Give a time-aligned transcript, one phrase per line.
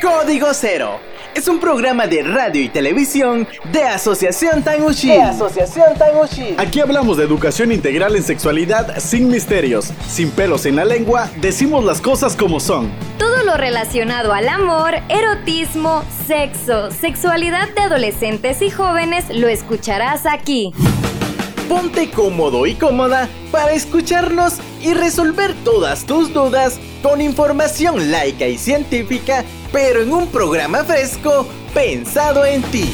[0.00, 1.00] Código Cero
[1.34, 5.08] es un programa de radio y televisión de Asociación Tanguchi.
[5.08, 6.54] De Asociación Tanguchi.
[6.56, 11.84] Aquí hablamos de educación integral en sexualidad sin misterios, sin pelos en la lengua, decimos
[11.84, 12.92] las cosas como son.
[13.18, 20.72] Todo lo relacionado al amor, erotismo, sexo, sexualidad de adolescentes y jóvenes lo escucharás aquí.
[21.72, 28.58] Ponte cómodo y cómoda para escucharnos y resolver todas tus dudas con información laica y
[28.58, 32.84] científica pero en un programa fresco pensado en ti.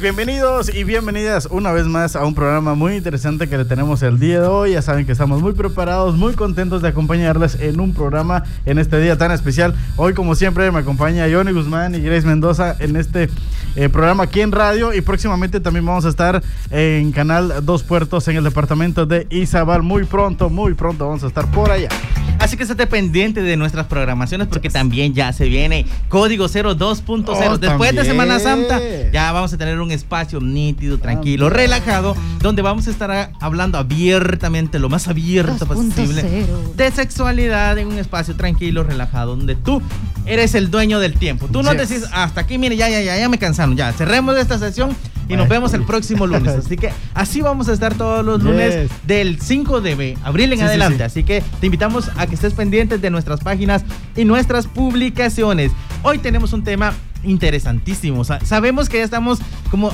[0.00, 4.18] Bienvenidos y bienvenidas una vez más a un programa muy interesante que le tenemos el
[4.18, 4.72] día de hoy.
[4.72, 9.00] Ya saben que estamos muy preparados, muy contentos de acompañarles en un programa en este
[9.00, 9.74] día tan especial.
[9.96, 13.28] Hoy, como siempre, me acompaña Johnny Guzmán y Grace Mendoza en este
[13.76, 18.28] eh, programa aquí en radio y próximamente también vamos a estar en Canal Dos Puertos
[18.28, 19.82] en el departamento de Izabal.
[19.82, 21.88] Muy pronto, muy pronto vamos a estar por allá.
[22.46, 27.58] Así que esté pendiente de nuestras programaciones porque también ya se viene Código 0 2.0.
[27.58, 28.80] Después de Semana Santa
[29.12, 34.78] ya vamos a tener un espacio nítido, tranquilo, relajado, donde vamos a estar hablando abiertamente,
[34.78, 39.82] lo más abierto posible, de sexualidad en un espacio tranquilo, relajado, donde tú
[40.24, 41.48] eres el dueño del tiempo.
[41.48, 44.56] Tú no decís, hasta aquí, mire, ya, ya, ya, ya me cansaron, ya, cerremos esta
[44.56, 44.94] sesión
[45.28, 46.54] y nos vemos el próximo lunes.
[46.54, 51.04] Así que así vamos a estar todos los lunes del 5 de abril en adelante.
[51.04, 53.84] Así que te invitamos a que estés pendientes de nuestras páginas
[54.16, 55.72] y nuestras publicaciones.
[56.02, 56.92] Hoy tenemos un tema
[57.24, 58.24] interesantísimo.
[58.24, 59.38] sabemos que ya estamos
[59.70, 59.92] como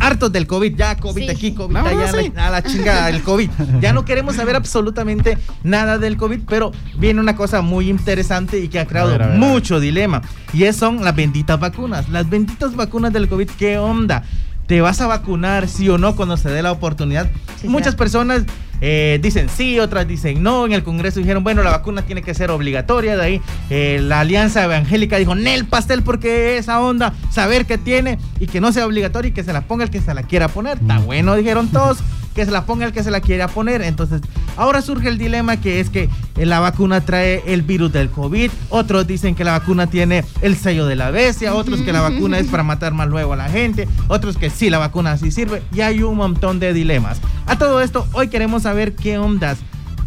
[0.00, 3.50] hartos del COVID, ya COVID aquí, COVID allá, a la chingada, el COVID.
[3.80, 8.68] Ya no queremos saber absolutamente nada del COVID, pero viene una cosa muy interesante y
[8.68, 10.22] que ha creado mucho dilema.
[10.52, 12.08] Y es, son las benditas vacunas.
[12.08, 14.24] Las benditas vacunas del COVID, ¿qué onda?
[14.66, 17.30] ¿Te vas a vacunar sí o no cuando se dé la oportunidad?
[17.64, 18.44] Muchas personas
[18.80, 20.66] eh, dicen sí, otras dicen no.
[20.66, 23.16] En el Congreso dijeron, bueno, la vacuna tiene que ser obligatoria.
[23.16, 28.18] De ahí eh, la Alianza Evangélica dijo, Nel pastel, porque esa onda, saber que tiene
[28.40, 30.48] y que no sea obligatoria y que se la ponga el que se la quiera
[30.48, 30.78] poner.
[30.78, 31.98] Está bueno, dijeron todos
[32.34, 33.82] que se la ponga el que se la quiera poner.
[33.82, 34.20] Entonces,
[34.56, 39.06] ahora surge el dilema que es que la vacuna trae el virus del COVID, otros
[39.06, 42.48] dicen que la vacuna tiene el sello de la bestia, otros que la vacuna es
[42.48, 45.80] para matar más luego a la gente, otros que sí, la vacuna sí sirve, y
[45.80, 47.20] hay un montón de dilemas.
[47.46, 49.58] A todo esto, hoy queremos saber qué ondas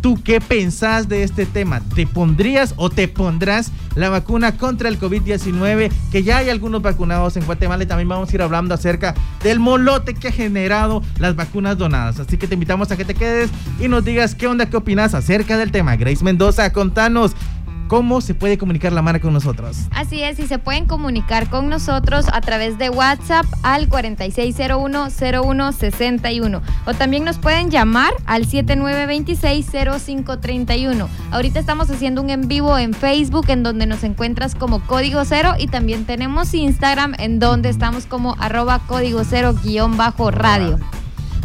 [0.02, 1.82] ¿Tú qué pensás de este tema?
[1.96, 5.92] ¿Te pondrías o te pondrás la vacuna contra el COVID-19?
[6.12, 9.60] Que ya hay algunos vacunados en Guatemala y también vamos a ir hablando acerca del
[9.60, 12.20] molote que ha generado las vacunas donadas.
[12.20, 13.50] Así que te invitamos a que te quedes
[13.80, 15.96] y nos digas qué onda, qué opinas acerca del tema.
[15.96, 17.36] Grace Mendoza, contanos
[17.88, 19.88] cómo se puede comunicar la marca con nosotros.
[19.92, 26.94] Así es, y se pueden comunicar con nosotros a través de WhatsApp al 46010161 o
[26.94, 31.08] también nos pueden llamar al 79260531.
[31.32, 35.54] Ahorita estamos haciendo un en vivo en Facebook en donde nos encuentras como Código Cero
[35.58, 40.80] y también tenemos Instagram en donde estamos como arroba código cero guion bajo radio.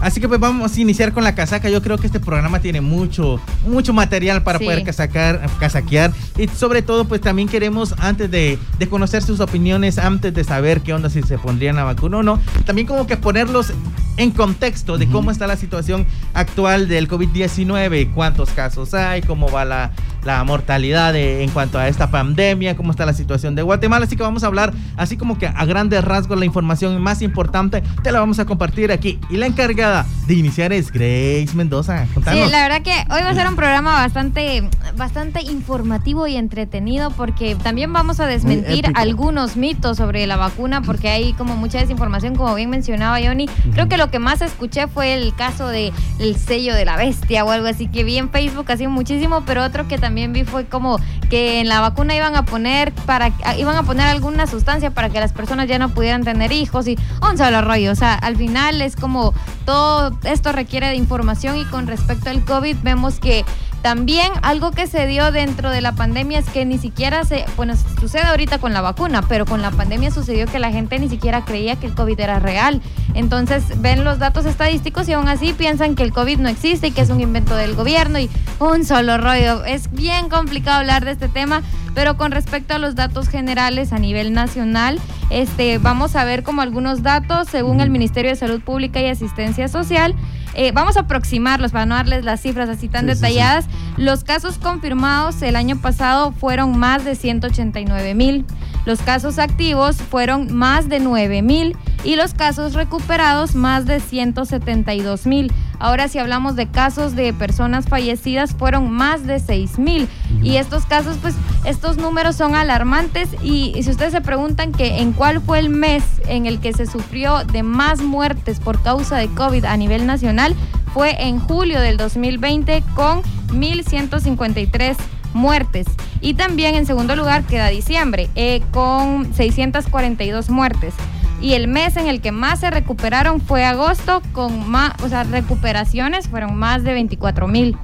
[0.02, 1.70] Así que pues vamos a iniciar con la casaca.
[1.70, 6.12] Yo creo que este programa tiene mucho, mucho material para poder casacar, casaquear.
[6.36, 8.58] Y sobre todo, pues también queremos, antes de,
[8.90, 12.40] conocer sus opiniones, antes de saber qué onda si se pondrían la vacuna o no,
[12.66, 13.72] también como que ponerlos
[14.16, 19.64] en contexto de cómo está la situación actual del COVID-19, cuántos casos hay, cómo va
[19.64, 19.92] la,
[20.24, 24.06] la mortalidad en cuanto a esta pandemia, cómo está la situación de Guatemala.
[24.06, 27.82] Así que vamos a hablar así como que a grandes rasgos la información más importante
[28.02, 29.18] te la vamos a compartir aquí.
[29.30, 32.06] Y la encargada de iniciar es Grace Mendoza.
[32.06, 37.10] Sí, la verdad que hoy va a ser un programa bastante, bastante informativo y entretenido
[37.10, 42.36] porque también vamos a desmentir algunos mitos sobre la vacuna porque hay como mucha desinformación,
[42.36, 43.48] como bien mencionaba Johnny.
[43.72, 47.44] Creo que lo que más escuché fue el caso del el sello de la bestia
[47.44, 50.44] o algo así que vi en Facebook así muchísimo, pero otro que también también vi
[50.44, 51.00] fue como
[51.30, 55.18] que en la vacuna iban a poner para iban a poner alguna sustancia para que
[55.18, 57.92] las personas ya no pudieran tener hijos y un solo rollo.
[57.92, 59.32] O sea, al final es como
[59.64, 63.46] todo esto requiere de información y con respecto al COVID vemos que
[63.82, 67.74] también algo que se dio dentro de la pandemia es que ni siquiera se, bueno,
[68.00, 71.44] sucede ahorita con la vacuna, pero con la pandemia sucedió que la gente ni siquiera
[71.44, 72.80] creía que el COVID era real.
[73.14, 76.90] Entonces ven los datos estadísticos y aún así piensan que el COVID no existe y
[76.92, 78.30] que es un invento del gobierno y
[78.60, 79.64] un solo rollo.
[79.64, 81.62] Es bien complicado hablar de este tema
[81.94, 84.98] Pero con respecto a los datos generales a nivel nacional,
[85.30, 89.68] este, vamos a ver como algunos datos según el Ministerio de Salud Pública y Asistencia
[89.68, 90.14] Social.
[90.54, 93.66] Eh, vamos a aproximarlos para no darles las cifras así tan detalladas.
[93.96, 98.44] Los casos confirmados el año pasado fueron más de 189 mil.
[98.84, 105.26] Los casos activos fueron más de 9 mil y los casos recuperados más de 172
[105.26, 105.52] mil.
[105.82, 110.08] Ahora si hablamos de casos de personas fallecidas fueron más de 6 mil.
[110.40, 111.34] Y estos casos, pues
[111.64, 115.70] estos números son alarmantes y, y si ustedes se preguntan que en cuál fue el
[115.70, 120.06] mes en el que se sufrió de más muertes por causa de COVID a nivel
[120.06, 120.54] nacional,
[120.94, 124.96] fue en julio del 2020 con 1.153
[125.34, 125.86] muertes.
[126.20, 130.94] Y también en segundo lugar queda diciembre eh, con 642 muertes.
[131.42, 135.24] Y el mes en el que más se recuperaron fue agosto con más, o sea,
[135.24, 137.76] recuperaciones fueron más de 24 mil.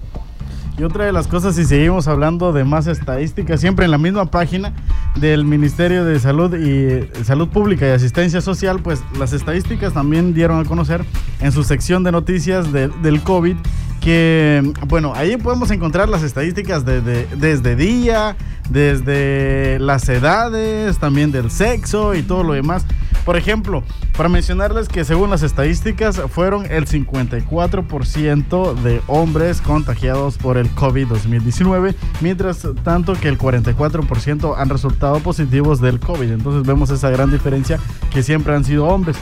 [0.79, 4.27] Y otra de las cosas, si seguimos hablando de más estadísticas, siempre en la misma
[4.27, 4.73] página
[5.17, 10.65] del Ministerio de Salud y Salud Pública y Asistencia Social, pues las estadísticas también dieron
[10.65, 11.05] a conocer
[11.41, 13.57] en su sección de noticias del COVID
[14.87, 18.37] bueno, ahí podemos encontrar las estadísticas de, desde día,
[18.71, 22.85] desde las edades, también del sexo y todo lo demás.
[23.25, 23.83] Por ejemplo,
[24.17, 31.95] para mencionarles que según las estadísticas fueron el 54% de hombres contagiados por el COVID-2019,
[32.23, 36.33] mientras tanto que el 44% han resultado positivos del COVID.
[36.33, 37.79] Entonces vemos esa gran diferencia
[38.11, 39.19] que siempre han sido hombres.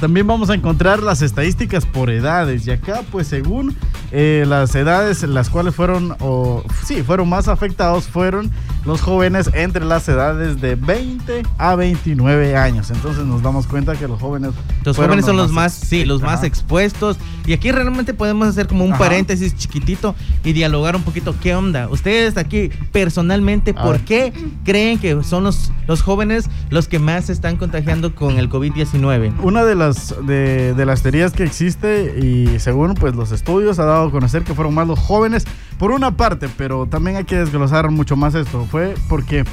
[0.00, 2.66] También vamos a encontrar las estadísticas por edades.
[2.66, 3.76] Y acá, pues según
[4.12, 8.50] eh, las edades en las cuales fueron, o sí, fueron más afectados, fueron
[8.84, 12.90] los jóvenes entre las edades de 20 a 29 años.
[12.90, 14.52] Entonces nos damos cuenta que los jóvenes...
[14.84, 17.16] Los jóvenes son los más, sí, los más expuestos.
[17.44, 20.14] Y aquí realmente podemos hacer como un paréntesis chiquitito
[20.44, 21.88] y dialogar un poquito qué onda.
[21.88, 24.32] Ustedes aquí personalmente, ¿por qué
[24.64, 29.34] creen que son los, los jóvenes los que más se están contagiando con el COVID-19?
[29.42, 34.08] Una de las de, las teorías que existe y según pues los estudios ha dado
[34.08, 35.44] a conocer que fueron más los jóvenes
[35.78, 38.66] por una parte, pero también hay que desglosar mucho más esto.
[38.70, 39.44] Fue porque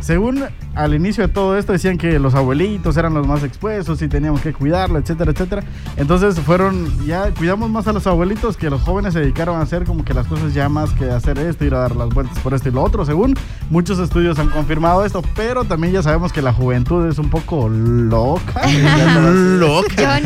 [0.00, 4.08] según al inicio de todo esto decían que los abuelitos eran los más expuestos y
[4.08, 5.64] teníamos que cuidarlo, etcétera, etcétera.
[5.96, 9.84] Entonces fueron, ya cuidamos más a los abuelitos que los jóvenes se dedicaron a hacer
[9.84, 12.54] como que las cosas ya más que hacer esto, ir a dar las vueltas por
[12.54, 13.34] esto y lo otro, según
[13.70, 17.68] muchos estudios han confirmado esto, pero también ya sabemos que la juventud es un poco
[17.68, 18.62] loca.
[19.58, 20.20] loca.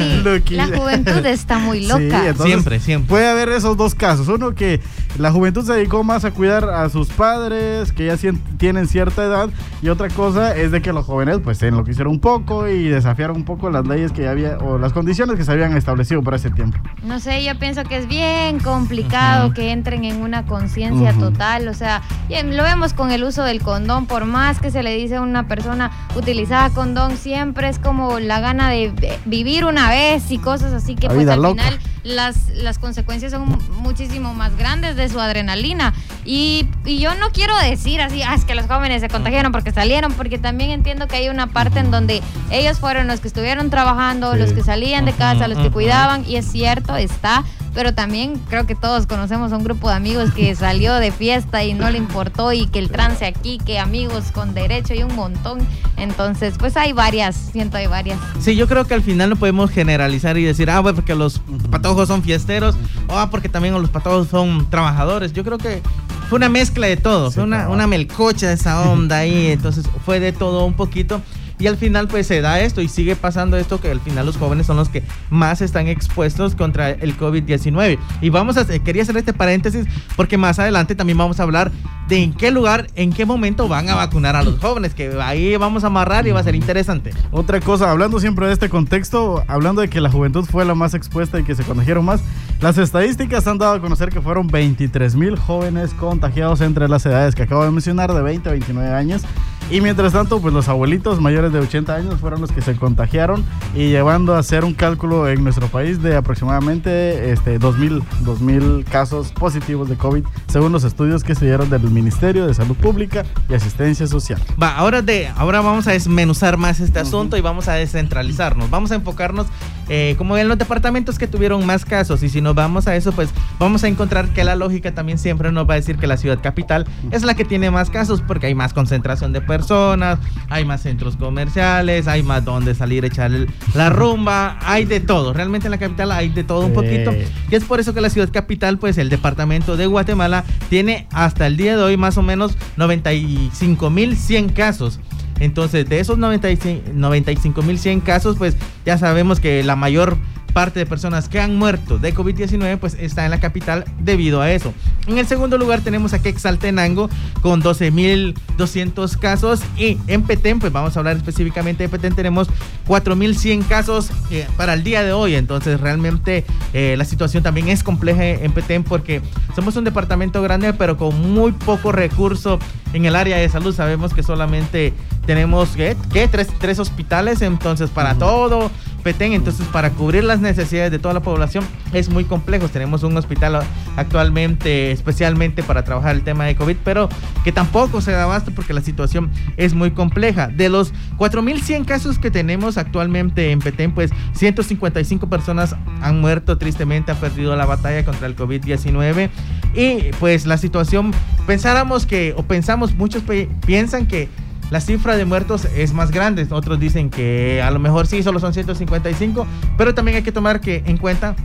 [0.51, 2.35] la juventud está muy loca.
[2.35, 3.09] siempre, siempre.
[3.09, 4.29] Puede haber esos dos casos.
[4.29, 4.81] Uno que
[5.19, 8.17] la juventud se dedicó más a cuidar a sus padres, que ya
[8.59, 9.51] tienen cierta edad,
[9.83, 13.37] y otra cosa es de que los jóvenes pues se enloquecieron un poco y desafiaron
[13.37, 16.51] un poco las leyes que había o las condiciones que se habían establecido para ese
[16.51, 16.79] tiempo.
[17.03, 21.75] No sé, yo pienso que es bien complicado que entren en una conciencia total, o
[21.75, 25.21] sea, lo vemos con el uso del condón, por más que se le dice a
[25.21, 28.93] una persona utilizada condón, siempre es como la gana de
[29.25, 34.35] vivir una vez y cosas así que pues al final las, las consecuencias son muchísimo
[34.35, 35.95] más grandes de su adrenalina.
[36.25, 39.73] Y, y yo no quiero decir así, ah, es que los jóvenes se contagiaron porque
[39.73, 43.71] salieron, porque también entiendo que hay una parte en donde ellos fueron los que estuvieron
[43.71, 48.41] trabajando, los que salían de casa, los que cuidaban, y es cierto, está, pero también
[48.49, 51.91] creo que todos conocemos a un grupo de amigos que salió de fiesta y no
[51.91, 55.59] le importó y que el trance aquí, que amigos con derecho y un montón.
[55.97, 58.19] Entonces, pues hay varias, siento hay varias.
[58.41, 61.41] Sí, yo creo que al final no podemos generalizar y decir, ah, bueno, porque los
[61.71, 62.77] patojos son fiesteros,
[63.09, 65.33] o ah, porque también los patojos son trabajadores.
[65.33, 65.83] Yo creo que
[66.33, 70.19] fue una mezcla de todo, fue una, una melcocha de esa onda ahí, entonces fue
[70.19, 71.21] de todo un poquito.
[71.63, 74.37] Y al final pues se da esto y sigue pasando esto que al final los
[74.37, 78.01] jóvenes son los que más están expuestos contra el COVID-19.
[78.21, 81.71] Y vamos a, quería hacer este paréntesis porque más adelante también vamos a hablar
[82.09, 85.57] de en qué lugar, en qué momento van a vacunar a los jóvenes, que ahí
[85.57, 87.15] vamos a amarrar y va a ser interesante.
[87.31, 90.95] Otra cosa, hablando siempre de este contexto, hablando de que la juventud fue la más
[90.95, 92.23] expuesta y que se contagiaron más,
[92.61, 97.37] las estadísticas han dado a conocer que fueron 23 mil jóvenes contagiados entre las edades
[97.37, 99.23] que acabo de mencionar, de 20 a 29 años.
[99.73, 103.43] Y mientras tanto, pues los abuelitos mayores de 80 años fueron los que se contagiaron
[103.75, 109.89] y llevando a hacer un cálculo en nuestro país de aproximadamente este, 2.000, casos positivos
[109.89, 114.07] de COVID, según los estudios que se dieron del Ministerio de Salud Pública y Asistencia
[114.07, 114.39] Social.
[114.63, 118.69] Va, ahora, de, ahora vamos a desmenuzar más este asunto y vamos a descentralizarnos.
[118.69, 119.47] Vamos a enfocarnos
[119.89, 122.23] eh, como en los departamentos que tuvieron más casos.
[122.23, 125.51] Y si nos vamos a eso, pues vamos a encontrar que la lógica también siempre
[125.51, 128.49] nos va a decir que la ciudad capital es la que tiene más casos porque
[128.49, 130.19] hay más concentración de personas personas,
[130.51, 133.31] hay más centros comerciales, hay más donde salir a echar
[133.75, 135.33] la rumba, hay de todo.
[135.33, 137.13] Realmente en la capital hay de todo un poquito.
[137.51, 141.47] Y es por eso que la ciudad capital, pues el departamento de Guatemala, tiene hasta
[141.47, 144.99] el día de hoy más o menos 95.100 casos.
[145.39, 150.19] Entonces, de esos 95.100 casos, pues ya sabemos que la mayor
[150.53, 154.51] parte de personas que han muerto de COVID-19 pues está en la capital debido a
[154.51, 154.73] eso.
[155.07, 160.97] En el segundo lugar tenemos a Quexaltenango con 12.200 casos y en Petén, pues vamos
[160.97, 162.49] a hablar específicamente de Petén, tenemos
[162.87, 165.35] 4.100 casos eh, para el día de hoy.
[165.35, 169.23] Entonces realmente eh, la situación también es compleja en Petén porque
[169.55, 172.59] somos un departamento grande pero con muy poco recurso
[172.93, 173.75] en el área de salud.
[173.75, 174.93] Sabemos que solamente
[175.27, 175.97] tenemos ¿qué?
[176.31, 178.71] Tres, tres hospitales, entonces para todo
[179.03, 182.69] Petén, entonces para cubrir las necesidades de toda la población es muy complejo.
[182.69, 183.61] Tenemos un hospital
[183.97, 187.09] actualmente especialmente para trabajar el tema de COVID, pero
[187.45, 190.49] que tampoco se da abasto porque la situación es muy compleja.
[190.49, 197.13] De los 4.100 casos que tenemos actualmente en Petén, pues 155 personas han muerto tristemente,
[197.13, 199.31] han perdido la batalla contra el COVID-19
[199.75, 201.13] y pues la situación,
[201.47, 203.23] pensáramos que, o pensamos, muchos
[203.65, 204.29] piensan que
[204.73, 206.47] la cifra de muertos es más grande.
[206.51, 210.63] Otros dicen que a lo mejor sí, solo son 155, pero también hay que tomar
[210.63, 211.37] que, en cuenta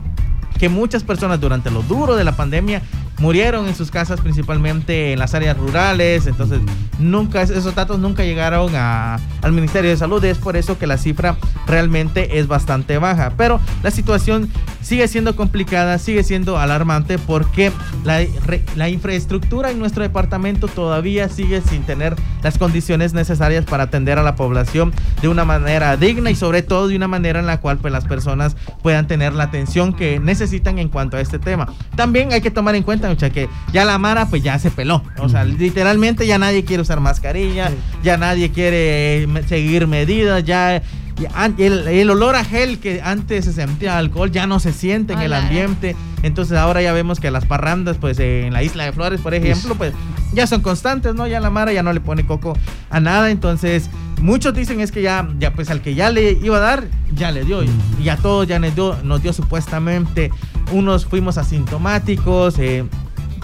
[0.57, 2.81] que muchas personas durante lo duro de la pandemia
[3.19, 6.27] murieron en sus casas, principalmente en las áreas rurales.
[6.27, 6.59] Entonces,
[6.99, 10.23] nunca, esos datos nunca llegaron al Ministerio de Salud.
[10.23, 13.33] Es por eso que la cifra realmente es bastante baja.
[13.37, 14.49] Pero la situación
[14.81, 17.71] sigue siendo complicada, sigue siendo alarmante porque
[18.03, 18.25] la,
[18.75, 24.23] la infraestructura en nuestro departamento todavía sigue sin tener las condiciones necesarias para atender a
[24.23, 27.77] la población de una manera digna y sobre todo de una manera en la cual
[27.79, 31.67] pues, las personas puedan tener la atención que necesitan en cuanto a este tema.
[31.95, 35.03] También hay que tomar en cuenta que ya la Mara pues ya se peló.
[35.19, 37.71] O sea, literalmente ya nadie quiere usar mascarilla,
[38.03, 40.81] ya nadie quiere eh, seguir medidas, ya
[41.57, 45.33] el, olor a gel que antes se sentía alcohol ya no se siente en el
[45.33, 45.95] ambiente.
[46.23, 49.75] Entonces ahora ya vemos que las parrandas, pues en la isla de Flores, por ejemplo,
[49.75, 49.93] pues
[50.33, 51.27] ya son constantes, ¿no?
[51.27, 52.53] Ya la Mara ya no le pone coco
[52.89, 53.31] a nada.
[53.31, 53.89] Entonces,
[54.21, 57.31] muchos dicen es que ya, ya pues al que ya le iba a dar, ya
[57.31, 57.61] le dio.
[58.01, 60.31] Y a todos ya nos dio, nos dio supuestamente.
[60.71, 62.85] Unos fuimos asintomáticos, eh,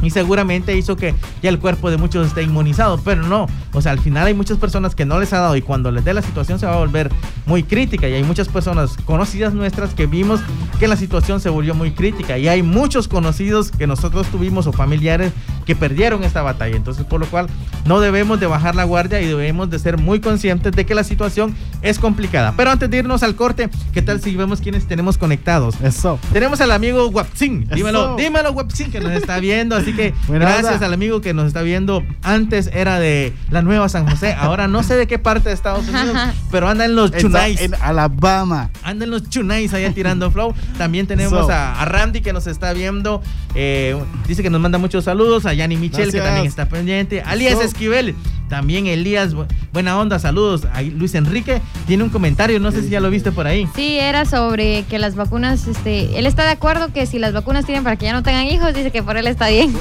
[0.04, 3.92] y seguramente hizo que ya el cuerpo de muchos esté inmunizado, pero no, o sea,
[3.92, 6.22] al final hay muchas personas que no les ha dado y cuando les dé la
[6.22, 7.10] situación se va a volver
[7.46, 10.40] muy crítica y hay muchas personas conocidas nuestras que vimos
[10.80, 14.74] que la situación se volvió muy crítica y hay muchos conocidos que nosotros tuvimos o
[14.74, 15.32] familiares
[15.66, 17.48] que perdieron esta batalla, entonces por lo cual
[17.86, 21.04] no debemos de bajar la guardia y debemos de ser muy conscientes de que la
[21.04, 22.54] situación es complicada.
[22.58, 25.76] Pero antes de irnos al corte, ¿qué tal si vemos quiénes tenemos conectados?
[25.82, 26.20] Eso.
[26.32, 30.94] Tenemos al amigo Wapsin, dímelo, dímelo Wapsin que nos está viendo, así que gracias al
[30.94, 32.04] amigo que nos está viendo.
[32.22, 35.88] Antes era de la Nueva San José, ahora no sé de qué parte de Estados
[35.88, 36.18] Unidos,
[36.52, 37.62] pero anda en los Chunais.
[37.62, 38.70] En Alabama.
[38.84, 40.54] Anda en los Chunais allá tirando flow.
[40.78, 43.22] También tenemos a, Randy que nos está viendo.
[43.56, 43.96] Eh,
[44.28, 45.46] dice que nos manda muchos saludos.
[45.46, 47.22] A Yanni Michel que también está pendiente.
[47.22, 48.16] Alias Esquivel.
[48.50, 49.34] También Elías,
[49.72, 50.68] buena onda, saludos.
[50.74, 53.68] Ahí Luis Enrique tiene un comentario, no sé si ya lo viste por ahí.
[53.76, 57.66] Sí, era sobre que las vacunas, este, él está de acuerdo que si las vacunas
[57.66, 59.74] tienen para que ya no tengan hijos, dice que por él está bien.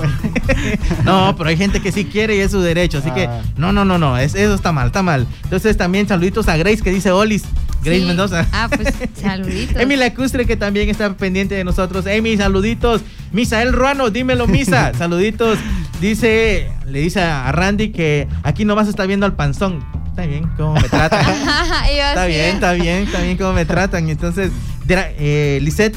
[1.05, 3.43] no, pero hay gente que sí quiere y es su derecho, así que ah.
[3.57, 5.27] no, no, no, no, eso está mal, está mal.
[5.45, 7.45] Entonces también saluditos a Grace que dice Olis.
[7.85, 8.47] Grace Mendoza.
[8.53, 9.81] Ah, pues saluditos.
[9.81, 12.07] Emi Lacustre que también está pendiente de nosotros.
[12.07, 13.03] Emi, saluditos.
[13.33, 14.93] Misael Ruano, dímelo, Misa.
[14.99, 15.59] saluditos.
[16.01, 19.85] Dice, le dice a Randy que aquí no vas a estar viendo al panzón.
[20.11, 21.25] Está bien, cómo me tratan.
[21.31, 24.09] está bien, está bien, está bien cómo me tratan.
[24.09, 24.53] Entonces,
[24.89, 25.97] eh, Lisette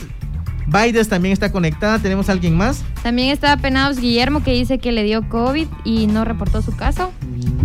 [0.68, 2.00] Baides también está conectada.
[2.00, 2.84] ¿Tenemos alguien más?
[3.04, 7.12] También está Penados Guillermo que dice que le dio COVID y no reportó su caso.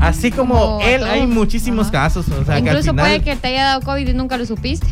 [0.00, 2.26] Así como, él, hay muchísimos casos.
[2.58, 4.86] Incluso puede que te haya dado COVID y nunca lo supiste.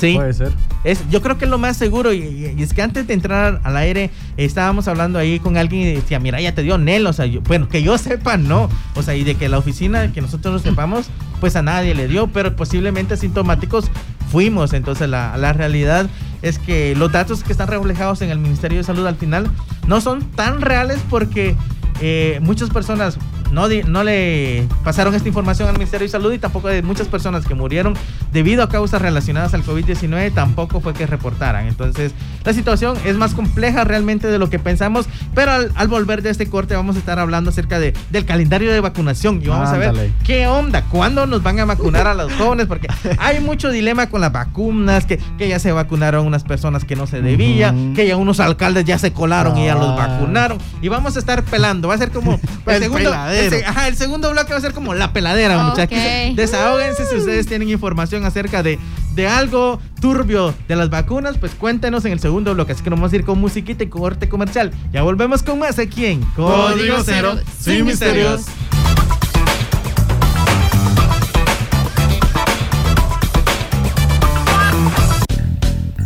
[0.00, 0.14] Sí.
[0.16, 0.52] Puede ser.
[0.82, 2.12] Es, yo creo que es lo más seguro.
[2.12, 6.18] Y, es que antes de entrar al aire, estábamos hablando ahí con alguien y decía,
[6.18, 7.06] mira, ya te dio Nel.
[7.06, 8.68] O sea, bueno, que yo sepa, no.
[8.94, 11.06] O sea, y de que la oficina, que nosotros lo sepamos,
[11.40, 13.90] pues a nadie le dio, pero posiblemente asintomáticos
[14.30, 14.72] fuimos.
[14.72, 16.08] Entonces, la, la realidad
[16.44, 19.50] es que los datos que están reflejados en el Ministerio de Salud al final
[19.88, 21.56] no son tan reales porque
[22.00, 23.18] eh, muchas personas
[23.54, 27.46] no, no le pasaron esta información al Ministerio de Salud y tampoco de muchas personas
[27.46, 27.94] que murieron
[28.32, 31.66] debido a causas relacionadas al COVID-19 tampoco fue que reportaran.
[31.66, 32.12] Entonces,
[32.44, 36.48] la situación es más compleja realmente de lo que pensamos, pero al, volver de este
[36.48, 40.10] corte vamos a estar hablando acerca de, del calendario de vacunación y vamos a ver
[40.24, 44.20] qué onda, cuándo nos van a vacunar a los jóvenes, porque hay mucho dilema con
[44.20, 48.16] las vacunas, que, que ya se vacunaron unas personas que no se debía, que ya
[48.16, 51.94] unos alcaldes ya se colaron y ya los vacunaron y vamos a estar pelando, va
[51.94, 53.10] a ser como el segundo,
[53.52, 55.98] el segundo bloque va a ser como la peladera, muchachos.
[56.34, 58.78] Desahóguense si ustedes tienen información acerca de,
[59.14, 62.72] de algo turbio de las vacunas, pues cuéntenos en el segundo bloque.
[62.72, 64.70] Así que nos vamos a ir con musiquita y corte comercial.
[64.92, 68.44] Ya volvemos con más aquí en Código Cero, sin misterios.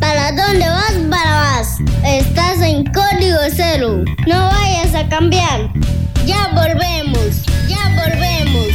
[0.01, 1.79] ¿Para dónde vas, Barabás?
[2.05, 4.05] Estás en Código Cero.
[4.27, 5.71] No vayas a cambiar.
[6.27, 7.08] Ya volvemos.
[7.69, 8.67] Ya volvemos.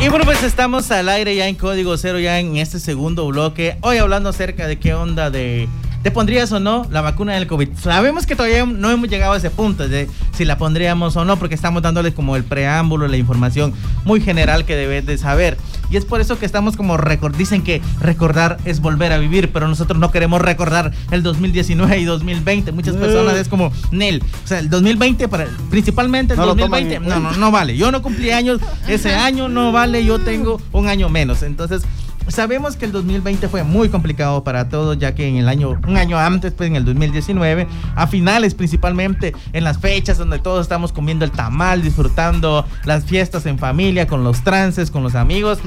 [0.00, 3.76] Y bueno, pues estamos al aire ya en Código Cero, ya en este segundo bloque.
[3.82, 5.68] Hoy hablando acerca de qué onda de
[6.02, 7.68] ¿Te pondrías o no la vacuna del COVID?
[7.80, 11.36] Sabemos que todavía no hemos llegado a ese punto de si la pondríamos o no,
[11.36, 13.72] porque estamos dándoles como el preámbulo, la información
[14.04, 15.56] muy general que debes de saber.
[15.92, 19.52] Y es por eso que estamos como record dicen que recordar es volver a vivir,
[19.52, 22.72] pero nosotros no queremos recordar el 2019 y 2020.
[22.72, 27.32] Muchas personas es como Nel, o sea, el 2020 para principalmente el 2020 no, no,
[27.32, 27.76] no vale.
[27.76, 28.58] Yo no cumplí años
[28.88, 31.42] ese año, no vale, yo tengo un año menos.
[31.42, 31.82] Entonces,
[32.28, 35.96] Sabemos que el 2020 fue muy complicado para todos, ya que en el año, un
[35.96, 40.92] año antes, pues en el 2019, a finales principalmente, en las fechas donde todos estamos
[40.92, 45.58] comiendo el tamal, disfrutando las fiestas en familia, con los trances, con los amigos,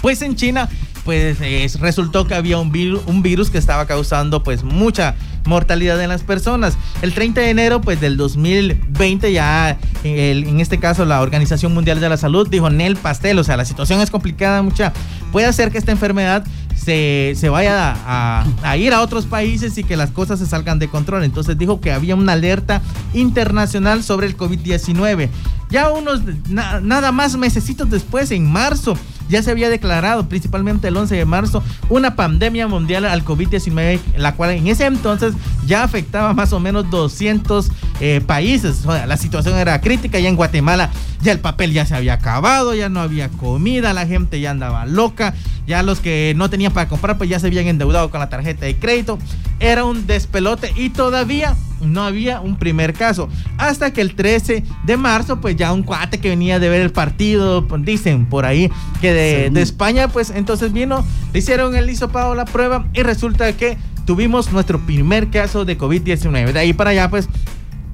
[0.00, 0.68] pues en China
[1.04, 1.38] pues
[1.80, 6.22] resultó que había un virus, un virus que estaba causando pues mucha mortalidad en las
[6.22, 6.76] personas.
[7.02, 12.08] El 30 de enero pues del 2020 ya en este caso la Organización Mundial de
[12.08, 14.92] la Salud dijo Nel Pastel, o sea, la situación es complicada mucha.
[15.32, 16.44] Puede hacer que esta enfermedad
[16.84, 21.24] se, vaya a, ir a otros países y que las cosas se salgan de control.
[21.24, 22.82] Entonces dijo que había una alerta
[23.14, 25.28] internacional sobre el COVID-19.
[25.70, 28.96] Ya unos nada más mesecitos después, en marzo,
[29.28, 34.34] ya se había declarado, principalmente el 11 de marzo, una pandemia mundial al COVID-19, la
[34.34, 35.34] cual en ese entonces
[35.66, 38.84] ya afectaba más o menos 200 eh, países.
[38.84, 40.90] la situación era crítica ya en Guatemala,
[41.22, 44.86] ya el papel ya se había acabado, ya no había comida, la gente ya andaba
[44.86, 45.34] loca,
[45.66, 48.66] ya los que no tenían para comprar pues ya se habían endeudado con la tarjeta
[48.66, 49.18] de crédito.
[49.60, 53.28] Era un despelote y todavía no había un primer caso.
[53.58, 56.90] Hasta que el 13 de marzo, pues ya un cuate que venía de ver el
[56.90, 62.34] partido, pues, dicen por ahí que de, España, pues entonces vino, le hicieron el hisopado
[62.34, 66.52] la prueba y resulta que tuvimos nuestro primer caso de COVID-19.
[66.52, 67.28] De ahí para allá, pues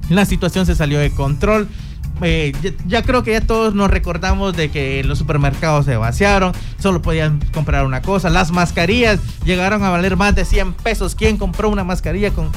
[0.09, 1.67] la situación se salió de control.
[2.23, 2.53] Eh,
[2.85, 7.39] ya, creo que ya todos nos recordamos de que los supermercados se vaciaron, solo podían
[7.53, 8.29] comprar una cosa.
[8.29, 11.15] Las mascarillas llegaron a valer más de 100 pesos.
[11.15, 12.49] ¿Quién compró una mascarilla con, eh,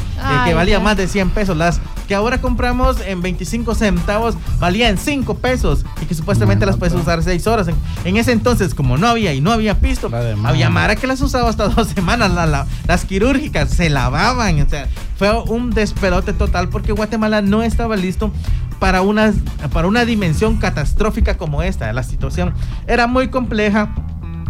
[0.45, 1.57] que valía más de 100 pesos?
[1.57, 6.95] Las que ahora compramos en 25 centavos valían 5 pesos y que supuestamente las puedes
[6.95, 7.69] usar 6 horas.
[8.05, 10.11] En, ese entonces, como no había y no había pisto,
[10.45, 12.31] había Mara que las usaba hasta dos semanas.
[12.87, 14.61] las quirúrgicas se lavaban.
[14.61, 18.33] O sea, fue un despelote total porque Guatemala no estaba listo
[18.85, 19.33] para una,
[19.73, 21.91] para una dimensión catastrófica como esta.
[21.95, 22.53] La situación
[22.87, 23.95] era muy compleja.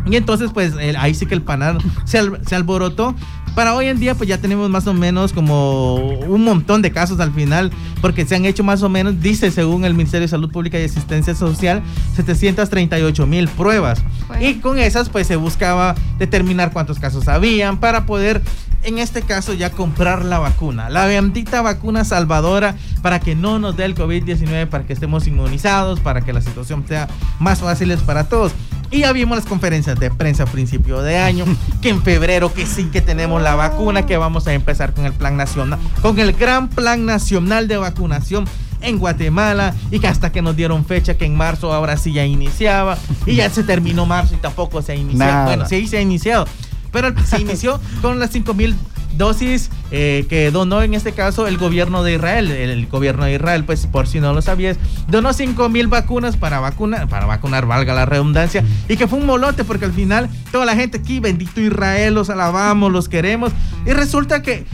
[0.06, 3.14] Y entonces, pues ahí sí que el panal se, se, alborotó.
[3.54, 7.20] Para hoy en día, pues ya tenemos más o menos como un montón de casos
[7.20, 7.70] al final,
[8.00, 10.82] porque se han hecho más o menos, dice según el Ministerio de Salud Pública y
[10.82, 11.80] Asistencia Social,
[12.16, 14.02] 738 mil pruebas.
[14.40, 18.42] Y con esas, pues se buscaba determinar cuántos casos habían para poder
[18.84, 23.76] en este caso ya comprar la vacuna, la bendita vacuna salvadora para que no nos
[23.76, 28.24] dé el COVID-19, para que estemos inmunizados, para que la situación sea más fácil para
[28.24, 28.52] todos.
[28.90, 31.44] Y ya vimos las conferencias de prensa a principio de año,
[31.82, 35.12] que en febrero que sí que tenemos la vacuna, que vamos a empezar con el
[35.12, 38.44] plan nacional, con el gran plan nacional de vacunación
[38.80, 42.24] en Guatemala y que hasta que nos dieron fecha que en marzo ahora sí ya
[42.24, 45.46] iniciaba y ya se terminó marzo y tampoco se ha iniciado.
[45.46, 46.46] Bueno, sí se ha iniciado,
[46.94, 48.74] pero se inició con las 5000
[49.16, 52.50] dosis eh, que donó en este caso el gobierno de Israel.
[52.50, 54.76] El, gobierno de Israel, pues por si no lo sabías,
[55.08, 59.26] donó 5 mil vacunas para vacunar, para vacunar, valga la redundancia, y que fue un
[59.26, 63.52] molote porque al final toda la gente aquí, bendito Israel, los alabamos, los queremos,
[63.84, 64.64] y resulta que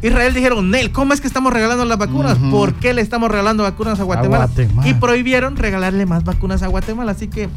[0.00, 2.38] Israel dijeron, Nel, ¿cómo es que estamos regalando las vacunas?
[2.50, 4.48] ¿Por qué le estamos regalando vacunas a Guatemala?
[4.84, 7.48] Y prohibieron regalarle más vacunas a Guatemala, así que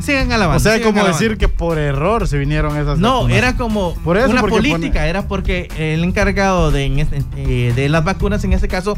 [0.00, 0.56] sigan, alabando.
[0.56, 5.06] O sea, como decir que por error se vinieron esas No, era como una política,
[5.06, 8.96] era porque el encargado de, eh, de las vacunas, en este caso,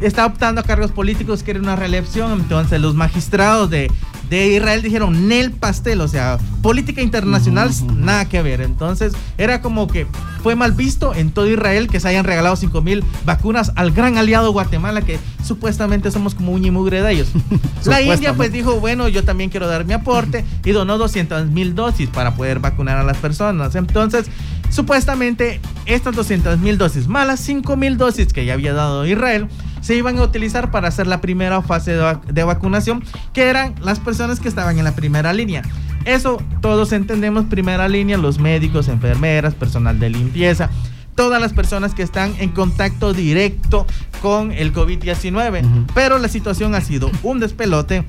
[0.00, 3.90] está optando a cargos políticos, quiere una reelección, entonces los magistrados de,
[4.30, 8.60] de Israel dijeron Nel pastel, o sea, política internacional, nada que ver.
[8.60, 10.06] Entonces, era como que
[10.42, 14.16] fue mal visto en todo Israel que se hayan regalado 5 mil vacunas al gran
[14.16, 17.28] aliado Guatemala, que supuestamente somos como un y mugre de ellos.
[17.84, 21.74] La India pues dijo, bueno, yo también quiero dar mi aporte y donó 200 mil
[21.74, 23.74] dosis para poder vacunar a las personas.
[23.74, 24.26] Entonces,
[24.70, 29.48] supuestamente estas 200 mil dosis, más las 5 mil dosis que ya había dado Israel,
[29.80, 34.40] se iban a utilizar para hacer la primera fase de, vacunación, que eran las personas
[34.40, 35.62] que estaban en la primera línea.
[36.04, 40.70] Eso todos entendemos, primera línea, los médicos, enfermeras, personal de limpieza,
[41.14, 43.86] todas las personas que están en contacto directo
[44.22, 45.86] con el COVID-19.
[45.94, 48.04] Pero la situación ha sido un despelote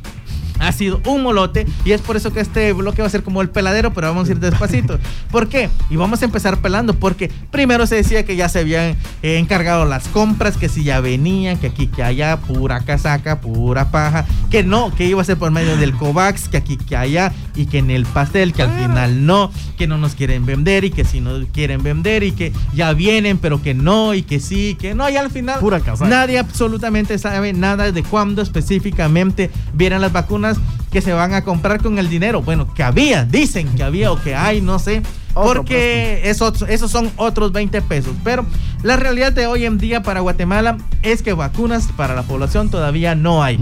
[0.62, 3.42] ha sido un molote y es por eso que este bloque va a ser como
[3.42, 5.00] el peladero, pero vamos a ir despacito.
[5.32, 5.70] ¿Por qué?
[5.90, 9.86] Y vamos a empezar pelando porque primero se decía que ya se habían eh, encargado
[9.86, 14.64] las compras, que si ya venían, que aquí, que allá, pura casaca, pura paja, que
[14.64, 17.80] no, que iba a ser por medio del COVAX, que aquí, que allá y que
[17.80, 21.22] en el pastel, que al final no, que no nos quieren vender y que si
[21.22, 25.10] no quieren vender y que ya vienen, pero que no y que sí, que no,
[25.10, 26.10] y al final pura casaca.
[26.10, 30.51] nadie absolutamente sabe nada de cuándo específicamente vienen las vacunas
[30.92, 32.42] que se van a comprar con el dinero.
[32.42, 35.02] Bueno, que había, dicen que había o que hay, no sé
[35.34, 38.14] porque esos, esos son otros 20 pesos.
[38.24, 38.46] Pero
[38.84, 43.16] la realidad de hoy en día para Guatemala es que vacunas para la población todavía
[43.16, 43.60] no hay.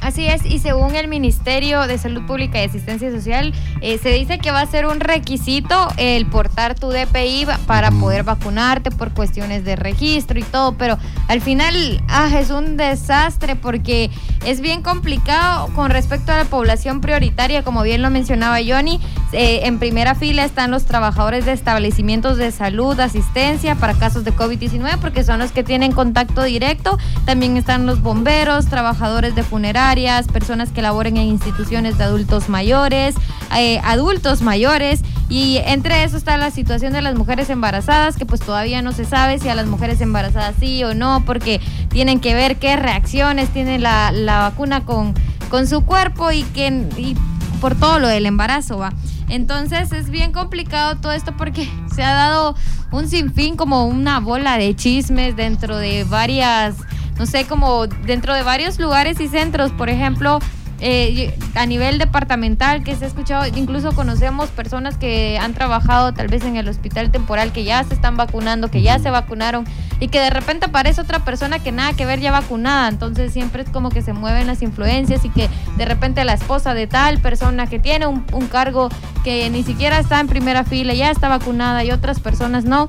[0.00, 4.38] Así es, y según el Ministerio de Salud Pública y Asistencia Social, eh, se dice
[4.38, 9.64] que va a ser un requisito el portar tu DPI para poder vacunarte por cuestiones
[9.64, 10.98] de registro y todo, pero
[11.28, 14.10] al final ah, es un desastre porque
[14.44, 19.00] es bien complicado con respecto a la población prioritaria, como bien lo mencionaba Johnny,
[19.32, 24.24] eh, en primera fila están los trabajadores trabajadores de establecimientos de salud, asistencia para casos
[24.24, 26.98] de COVID-19, porque son los que tienen contacto directo.
[27.24, 33.14] También están los bomberos, trabajadores de funerarias, personas que laboren en instituciones de adultos mayores,
[33.56, 35.02] eh, adultos mayores.
[35.28, 39.04] Y entre eso está la situación de las mujeres embarazadas, que pues todavía no se
[39.04, 43.50] sabe si a las mujeres embarazadas sí o no, porque tienen que ver qué reacciones
[43.50, 45.14] tiene la, vacuna con,
[45.50, 46.66] con su cuerpo y, que,
[46.96, 47.16] y
[47.60, 48.92] por todo lo del embarazo, va.
[49.28, 52.56] Entonces es bien complicado todo esto porque se ha dado
[52.92, 56.76] un sinfín como una bola de chismes dentro de varias,
[57.18, 59.72] no sé, como dentro de varios lugares y centros.
[59.72, 60.38] Por ejemplo,
[60.80, 66.28] eh, a nivel departamental que se ha escuchado, incluso conocemos personas que han trabajado tal
[66.28, 69.64] vez en el hospital temporal, que ya se están vacunando, que ya se vacunaron
[70.00, 73.62] y que de repente aparece otra persona que nada que ver ya vacunada, entonces siempre
[73.62, 77.20] es como que se mueven las influencias y que de repente la esposa de tal
[77.20, 78.90] persona que tiene un, un cargo
[79.24, 82.88] que ni siquiera está en primera fila ya está vacunada y otras personas no.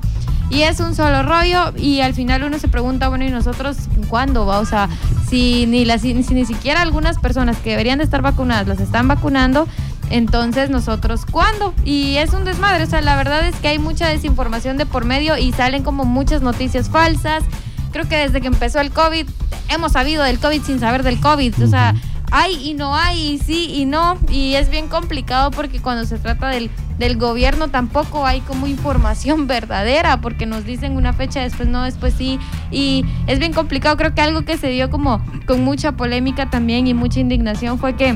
[0.50, 3.76] Y es un solo rollo y al final uno se pregunta, bueno, ¿y nosotros
[4.08, 4.60] cuándo va?
[4.60, 4.88] O sea,
[5.28, 9.08] si ni, las, si ni siquiera algunas personas que deberían de estar vacunadas las están
[9.08, 9.68] vacunando,
[10.10, 11.74] entonces nosotros cuándo?
[11.84, 15.04] Y es un desmadre, o sea, la verdad es que hay mucha desinformación de por
[15.04, 17.44] medio y salen como muchas noticias falsas.
[17.92, 19.26] Creo que desde que empezó el COVID
[19.68, 21.94] hemos sabido del COVID sin saber del COVID, o sea
[22.30, 26.18] hay y no hay, y sí y no, y es bien complicado porque cuando se
[26.18, 31.68] trata del, del gobierno tampoco hay como información verdadera, porque nos dicen una fecha, después
[31.68, 32.38] no, después sí,
[32.70, 36.86] y es bien complicado, creo que algo que se dio como con mucha polémica también
[36.86, 38.14] y mucha indignación fue que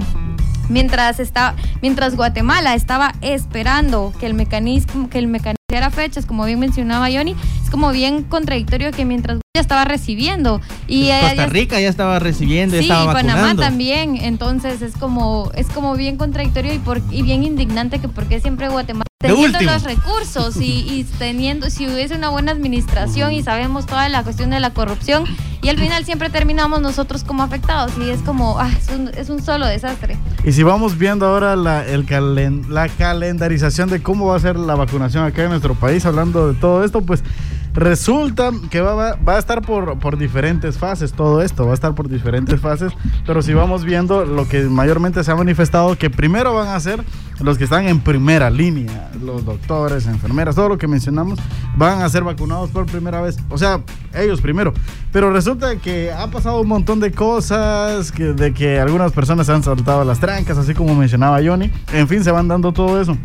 [0.72, 6.58] mientras está, mientras Guatemala estaba esperando que el mecanismo, que el mecanismo fechas, como bien
[6.58, 11.88] mencionaba Johnny, es como bien contradictorio que mientras ya estaba recibiendo y Costa Rica ya
[11.88, 17.00] estaba recibiendo, sí, estaba Panamá también, entonces es como es como bien contradictorio y por
[17.10, 22.28] y bien indignante que porque siempre Guatemala teniendo los recursos y, teniendo, si hubiese una
[22.28, 25.24] buena administración y sabemos toda la cuestión de la corrupción,
[25.62, 28.70] y al final siempre terminamos nosotros como afectados y es como, ah,
[29.16, 30.18] es, un, solo desastre.
[30.44, 32.04] Y si vamos viendo ahora la, el
[32.68, 36.58] la calendarización de cómo va a ser la vacunación acá en nuestro país, hablando de
[36.58, 37.22] todo esto, pues
[37.74, 42.60] Resulta que va, a estar por, diferentes fases, todo esto va a estar por diferentes
[42.60, 42.92] fases,
[43.26, 47.02] pero si vamos viendo lo que mayormente se ha manifestado, que primero van a ser
[47.40, 51.38] los que están en primera línea, los doctores, enfermeras, todo lo que mencionamos,
[51.74, 53.80] van a ser vacunados por primera vez, o sea,
[54.14, 54.74] ellos primero.
[55.10, 60.04] Pero resulta que ha pasado un montón de cosas, de que algunas personas han saltado
[60.04, 63.16] las trancas, así como mencionaba Johnny, en fin, se van dando todo eso.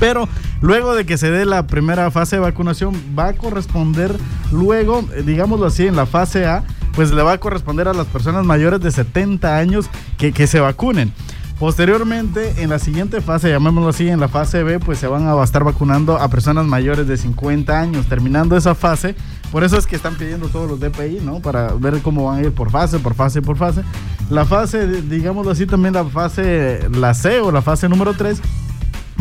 [0.00, 0.28] Pero
[0.60, 4.16] luego de que se dé la primera fase de vacunación, va a corresponder
[4.52, 8.06] luego, eh, digámoslo así, en la fase A, pues le va a corresponder a las
[8.06, 11.12] personas mayores de 70 años que, que se vacunen.
[11.58, 15.42] Posteriormente, en la siguiente fase, llamémoslo así, en la fase B, pues se van a
[15.42, 18.06] estar vacunando a personas mayores de 50 años.
[18.06, 19.16] Terminando esa fase,
[19.50, 21.40] por eso es que están pidiendo todos los DPI, ¿no?
[21.40, 23.82] Para ver cómo van a ir por fase, por fase, por fase.
[24.30, 28.40] La fase, digámoslo así, también la fase, la C o la fase número 3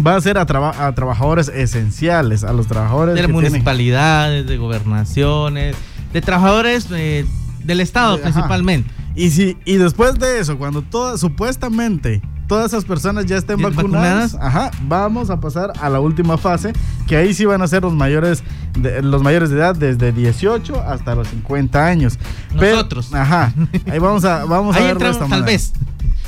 [0.05, 5.75] va a ser a, a, trabajadores esenciales, a los trabajadores de municipalidades, de gobernaciones,
[6.13, 7.25] de trabajadores eh,
[7.63, 8.89] del Estado principalmente.
[9.15, 14.35] Y, si, y después de eso, cuando todas, supuestamente todas esas personas ya estén vacunadas,
[14.35, 16.73] Ajá, vamos a pasar a la última fase,
[17.05, 18.43] que ahí sí van a ser los mayores
[18.77, 22.17] de, los mayores de edad desde 18 hasta los 50 años.
[22.53, 23.13] Nosotros.
[23.13, 23.53] ajá,
[23.91, 25.73] ahí vamos a vamos a ver tal vez.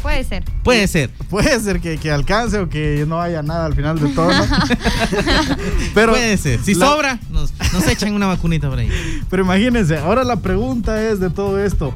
[0.01, 0.43] Puede ser.
[0.63, 1.09] Puede ser.
[1.29, 4.29] Puede ser que, que, alcance o que no haya nada al final de todo.
[5.93, 6.59] Pero Puede ser.
[6.63, 8.89] Si sobra, nos, nos echan una vacunita por ahí.
[9.29, 11.93] Pero imagínense, ahora la pregunta es de todo esto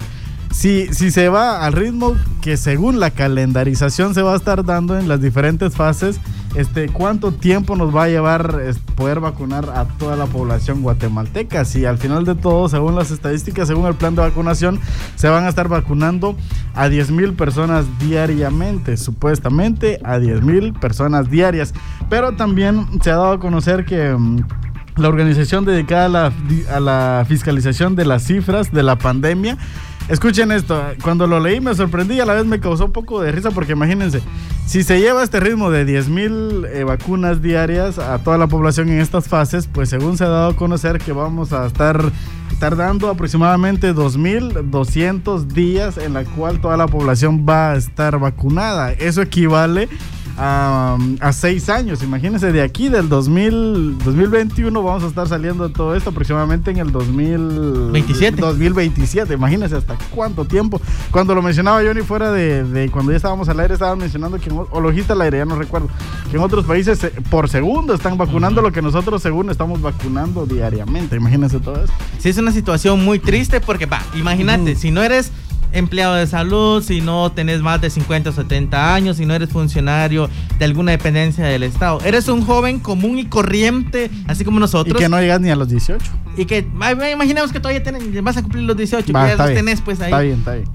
[0.54, 4.98] si, si se va al ritmo que según la calendarización se va a estar dando
[4.98, 6.20] en las diferentes fases,
[6.56, 8.62] este, ¿cuánto tiempo nos va a llevar
[8.96, 11.66] poder vacunar a toda la población guatemalteca?
[11.66, 14.80] Si al final de todo, según las estadísticas, según el plan de vacunación,
[15.16, 16.36] se van a estar vacunando
[16.76, 21.74] a 10 mil personas diariamente, supuestamente a 10 mil personas diarias.
[22.10, 24.16] Pero también se ha dado a conocer que...
[24.16, 24.44] Mm,
[24.96, 26.34] la organización dedicada a la,
[26.72, 29.58] a la fiscalización de las cifras de la pandemia
[30.10, 33.22] Escuchen esto, cuando lo leí me sorprendí y a la vez me causó un poco
[33.22, 34.22] de risa porque imagínense,
[34.66, 39.00] si se lleva este ritmo de 10.000 eh, vacunas diarias a toda la población en
[39.00, 42.04] estas fases, pues según se ha dado a conocer que vamos a estar
[42.60, 48.92] tardando aproximadamente 2.200 días en la cual toda la población va a estar vacunada.
[48.92, 49.88] Eso equivale
[50.38, 50.98] a,
[51.32, 52.04] seis años.
[52.04, 56.78] Imagínense, de aquí del 2000, 2021 vamos a estar saliendo de todo esto aproximadamente en
[56.78, 58.41] el 2027.
[58.41, 60.82] 2027, imagínense hasta cuánto tiempo.
[61.12, 64.82] Cuando lo mencionaba Johnny fuera de, cuando ya estábamos al aire, estaban mencionando que, o
[64.82, 65.89] logista al aire, ya no recuerdo,
[66.30, 70.46] que en otros países eh, por segundo están vacunando lo que nosotros según estamos vacunando
[70.46, 71.15] diariamente.
[71.15, 71.93] Imagínense todo eso.
[72.19, 75.32] Sí, es una situación muy triste porque, va, imagínate, si no eres
[75.74, 79.50] empleado de salud, si no tenés más de 50 o 70 años, si no eres
[79.50, 82.00] funcionario de alguna dependencia del Estado.
[82.06, 85.00] Eres un joven común y corriente, así como nosotros.
[85.00, 86.04] Y que no llegas ni a los 18.
[86.38, 86.68] Y que,
[87.14, 90.06] imaginemos que todavía tenés, vas a cumplir los 18, que ya los tenés pues ahí.
[90.06, 90.68] Está bien, está bien.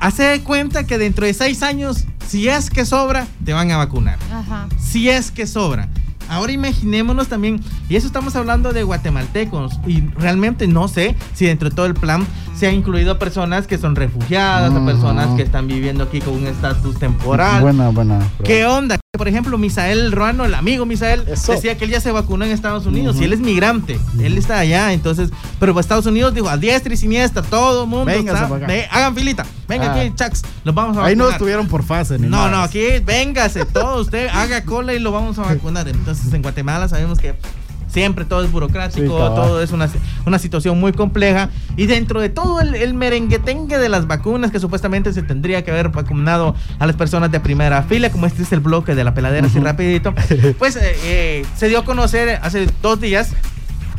[0.00, 4.18] Hace cuenta que dentro de 6 años, si es que sobra, te van a vacunar.
[4.32, 4.68] Ajá.
[4.78, 5.88] Si es que sobra.
[6.28, 11.68] Ahora imaginémonos también, y eso estamos hablando de guatemaltecos, y realmente no sé si dentro
[11.68, 15.42] de todo el plan se ha incluido a personas que son refugiadas, a personas que
[15.42, 17.62] están viviendo aquí con un estatus temporal.
[17.62, 18.18] Buena, buena.
[18.44, 18.98] ¿Qué onda?
[19.16, 22.86] Por ejemplo, Misael Ruano, el amigo Misael, decía que él ya se vacunó en Estados
[22.86, 23.98] Unidos y él es migrante.
[24.18, 28.06] Él está allá, entonces, pero Estados Unidos dijo a diestra y siniestra, todo el mundo.
[28.06, 28.48] Venga,
[28.90, 29.44] hagan filita.
[29.68, 30.00] Venga ah.
[30.00, 31.10] aquí, Chax, los vamos a vacunar.
[31.10, 34.98] Ahí no estuvieron por fase, ni No, no, aquí véngase, todo usted haga cola y
[34.98, 35.88] lo vamos a vacunar.
[35.88, 37.34] Entonces, en Guatemala sabemos que
[37.92, 39.88] siempre todo es burocrático, todo es una,
[40.24, 41.50] una, situación muy compleja.
[41.76, 45.70] Y dentro de todo el, el, merenguetengue de las vacunas que supuestamente se tendría que
[45.70, 49.12] haber vacunado a las personas de primera fila, como este es el bloque de la
[49.12, 50.14] peladera, así rapidito,
[50.58, 53.32] pues eh, eh, se dio a conocer hace dos días,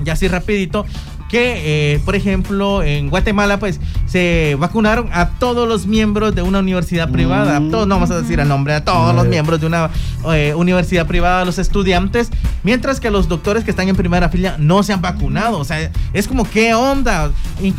[0.04, 0.86] ya así rapidito,
[1.34, 6.60] que, eh, por ejemplo, en Guatemala, pues se vacunaron a todos los miembros de una
[6.60, 7.58] universidad privada.
[7.58, 9.90] A todos, no vamos a decir el nombre, a todos los miembros de una
[10.32, 12.30] eh, universidad privada, los estudiantes,
[12.62, 15.58] mientras que los doctores que están en primera fila no se han vacunado.
[15.58, 17.32] O sea, es como, ¿qué onda?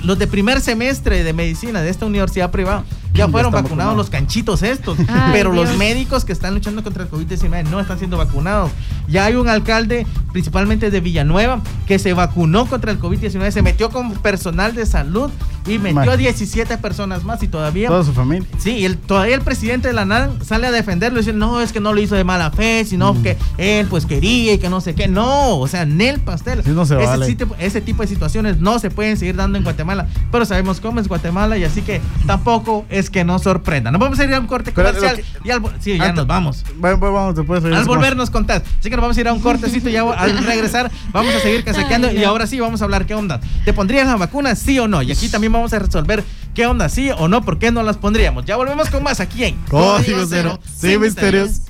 [0.02, 2.82] Los de primer semestre de medicina de esta universidad privada
[3.14, 4.98] ya fueron vacunados los canchitos estos,
[5.33, 8.70] pero los médicos que están luchando contra el COVID-19 no están siendo vacunados.
[9.09, 13.90] Ya hay un alcalde, principalmente de Villanueva, que se vacunó contra el COVID-19, se metió
[13.90, 15.31] con personal de salud
[15.66, 17.88] y metió a 17 personas más y todavía...
[17.88, 18.46] Toda su familia.
[18.59, 21.61] Sí, y el, todavía el presidente de la NAN sale a defenderlo y dice, no,
[21.61, 23.22] es que no lo hizo de mala fe, sino mm.
[23.22, 25.09] que él pues quería y que no sé qué.
[25.09, 26.61] No, o sea, Nel Pastel.
[26.61, 31.00] ese, ese tipo de situaciones no se pueden seguir dando en Guatemala, pero sabemos cómo
[31.00, 33.90] es Guatemala y así que tampoco es que nos sorprenda.
[33.90, 36.64] Nos vamos a ir a un corte comercial y al, sí, ya nos vamos.
[36.76, 37.64] Bueno, pues vamos después.
[37.64, 38.62] Al volvernos contar.
[38.78, 41.40] Así que nos vamos a ir a un cortecito y ya al regresar vamos a
[41.40, 43.40] seguir casaqueando y ahora sí vamos a hablar qué onda.
[43.64, 45.02] ¿Te pondrías la vacuna sí o no?
[45.02, 47.96] Y aquí también vamos a resolver qué onda, sí o no, por qué no las
[47.96, 48.44] pondríamos.
[48.44, 51.62] Ya volvemos con más aquí en Código Cero, sin misterios.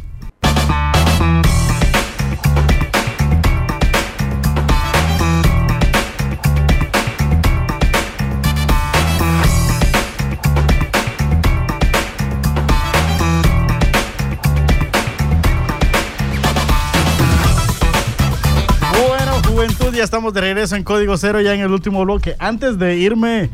[19.95, 22.35] Ya estamos de regreso en Código Cero, ya en el último bloque.
[22.39, 23.51] Antes de irme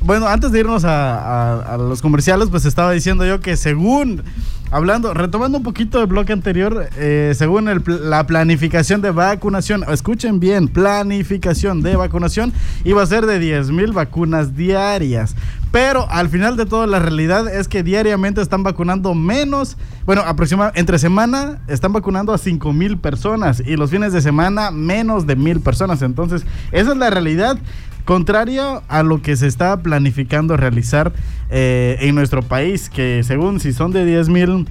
[0.00, 4.22] bueno, antes de irnos a, los comerciales, pues estaba diciendo yo que según,
[4.70, 10.68] hablando, retomando un poquito del bloque anterior, eh, según la planificación de vacunación, escuchen bien,
[10.68, 12.52] planificación de vacunación,
[12.84, 15.34] iba a ser de 10 mil vacunas diarias.
[15.72, 20.78] Pero al final de todo, la realidad es que diariamente están vacunando menos, bueno, aproximadamente
[20.78, 25.34] entre semana están vacunando a 5 mil personas y los fines de semana menos de
[25.34, 26.02] mil personas.
[26.02, 27.58] Entonces, esa es la realidad.
[28.04, 31.12] Contrario a lo que se está planificando realizar
[31.50, 34.66] eh, en nuestro país, que según si son de 10 mil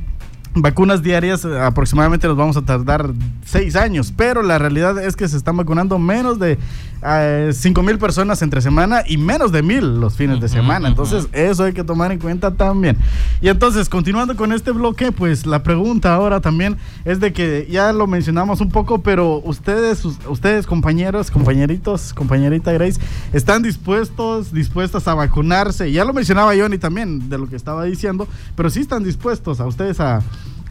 [0.53, 3.11] vacunas diarias aproximadamente nos vamos a tardar
[3.45, 6.57] seis años, pero la realidad es que se están vacunando menos de
[7.03, 10.87] uh, cinco mil personas entre semana y menos de mil los fines de semana.
[10.87, 12.97] Entonces, eso hay que tomar en cuenta también.
[13.41, 17.93] Y entonces, continuando con este bloque, pues la pregunta ahora también es de que ya
[17.93, 22.99] lo mencionamos un poco, pero ustedes, ustedes compañeros, compañeritos, compañerita Grace,
[23.33, 25.91] ¿están dispuestos, dispuestas a vacunarse?
[25.91, 29.65] Ya lo mencionaba Johnny también de lo que estaba diciendo, pero sí están dispuestos a
[29.65, 30.21] ustedes a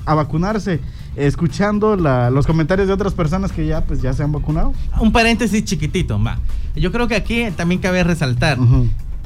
[0.06, 0.80] a vacunarse,
[1.16, 4.72] escuchando los comentarios de otras personas que ya pues ya se han vacunado.
[5.00, 6.38] Un paréntesis chiquitito, va.
[6.74, 8.58] Yo creo que aquí también cabe resaltar.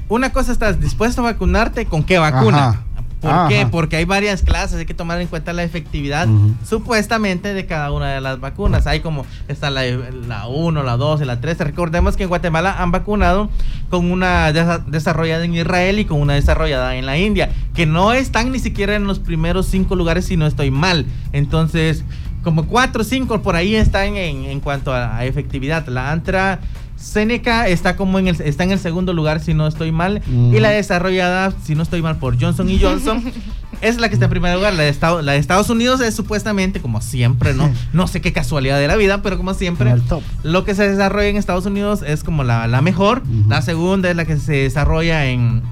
[0.09, 2.85] Una cosa estás dispuesto a vacunarte, ¿con qué vacuna?
[3.25, 3.67] ¿Por qué?
[3.71, 6.29] Porque hay varias clases, hay que tomar en cuenta la efectividad
[6.67, 8.87] supuestamente de cada una de las vacunas.
[8.87, 11.59] Hay como está la, la 1, la 2 y la 3.
[11.59, 13.49] Recordemos que en Guatemala han vacunado
[13.91, 18.53] con una desarrollada en Israel y con una desarrollada en la India, que no están
[18.53, 21.07] ni siquiera en los primeros cinco lugares si no estoy mal.
[21.33, 22.05] Entonces,
[22.45, 25.87] como 4 o 5 por ahí están en, en cuanto a, efectividad.
[25.89, 26.61] La Antra
[27.05, 30.23] Seneca está como en el, está en el segundo lugar, si no estoy mal.
[30.27, 33.23] Y la desarrollada, si no estoy mal, por Johnson y Johnson.
[33.83, 34.73] es la que está en primer lugar.
[34.73, 37.71] La de, la de Estados Unidos es supuestamente, como siempre, ¿no?
[37.93, 39.95] No sé qué casualidad de la vida, pero como siempre,
[40.43, 43.23] lo que se desarrolla en Estados Unidos es como la, mejor.
[43.49, 45.63] La segunda es la que se desarrolla en.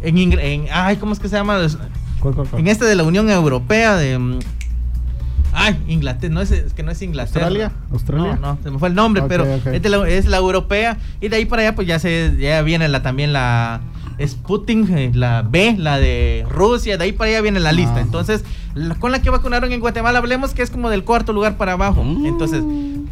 [0.00, 1.66] En, en, ay, ¿cómo es que se llama?
[2.56, 4.38] En este de la Unión Europea, de mm,
[5.54, 7.46] Ay, Inglaterra, no es, que no es Inglaterra.
[7.46, 7.72] ¿Australia?
[7.92, 8.38] ¿Australia?
[8.40, 10.98] No, no, se me fue el nombre, pero Es, la, europea.
[11.20, 13.80] Y de ahí para allá, pues ya se ya viene la también la
[14.22, 17.96] Sputnik, eh, la B, la de Rusia, de ahí para allá viene la lista.
[17.96, 18.00] Ah.
[18.00, 18.44] Entonces,
[18.98, 22.02] con la que vacunaron en Guatemala, hablemos que es como del cuarto lugar para abajo.
[22.02, 22.26] Mm.
[22.26, 22.62] Entonces,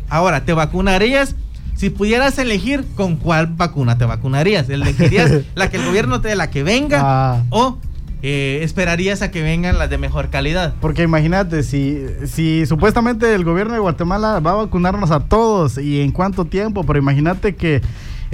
[0.09, 1.37] ahora, ¿te vacunarías?
[1.76, 4.68] Si pudieras elegir, ¿con cuál vacuna te vacunarías?
[4.68, 7.00] ¿Elegirías la que el gobierno te dé, la que venga?
[7.02, 7.42] Ah.
[7.50, 7.78] ¿O
[8.22, 10.74] eh, esperarías a que vengan las de mejor calidad.
[10.80, 16.00] Porque imagínate, si, si supuestamente el gobierno de Guatemala va a vacunarnos a todos y
[16.00, 17.82] en cuánto tiempo, pero imagínate que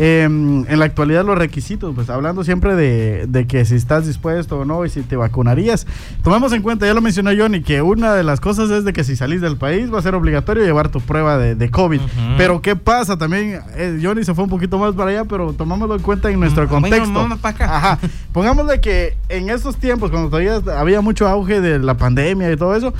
[0.01, 4.65] Em, en la actualidad los requisitos, pues hablando siempre de, que si estás dispuesto o
[4.65, 5.89] no y si te vacunarías,
[6.23, 9.03] tomemos en cuenta, ya lo mencionó Johnny, que una de las cosas es de que
[9.03, 12.01] si salís del país va a ser obligatorio llevar tu prueba de, COVID.
[12.37, 13.19] Pero ¿qué pasa?
[13.19, 16.39] También eh, Johnny se fue un poquito más para allá, pero tomámoslo en cuenta en
[16.39, 17.29] nuestro contexto.
[17.59, 17.99] Ajá.
[18.33, 22.77] Pongámosle que en esos tiempos, cuando todavía había mucho auge de la pandemia y todo
[22.77, 22.95] eso,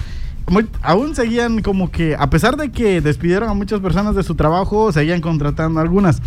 [0.83, 4.91] aún seguían como que, a pesar de que despidieron a muchas personas de su trabajo,
[4.93, 6.21] seguían contratando algunas.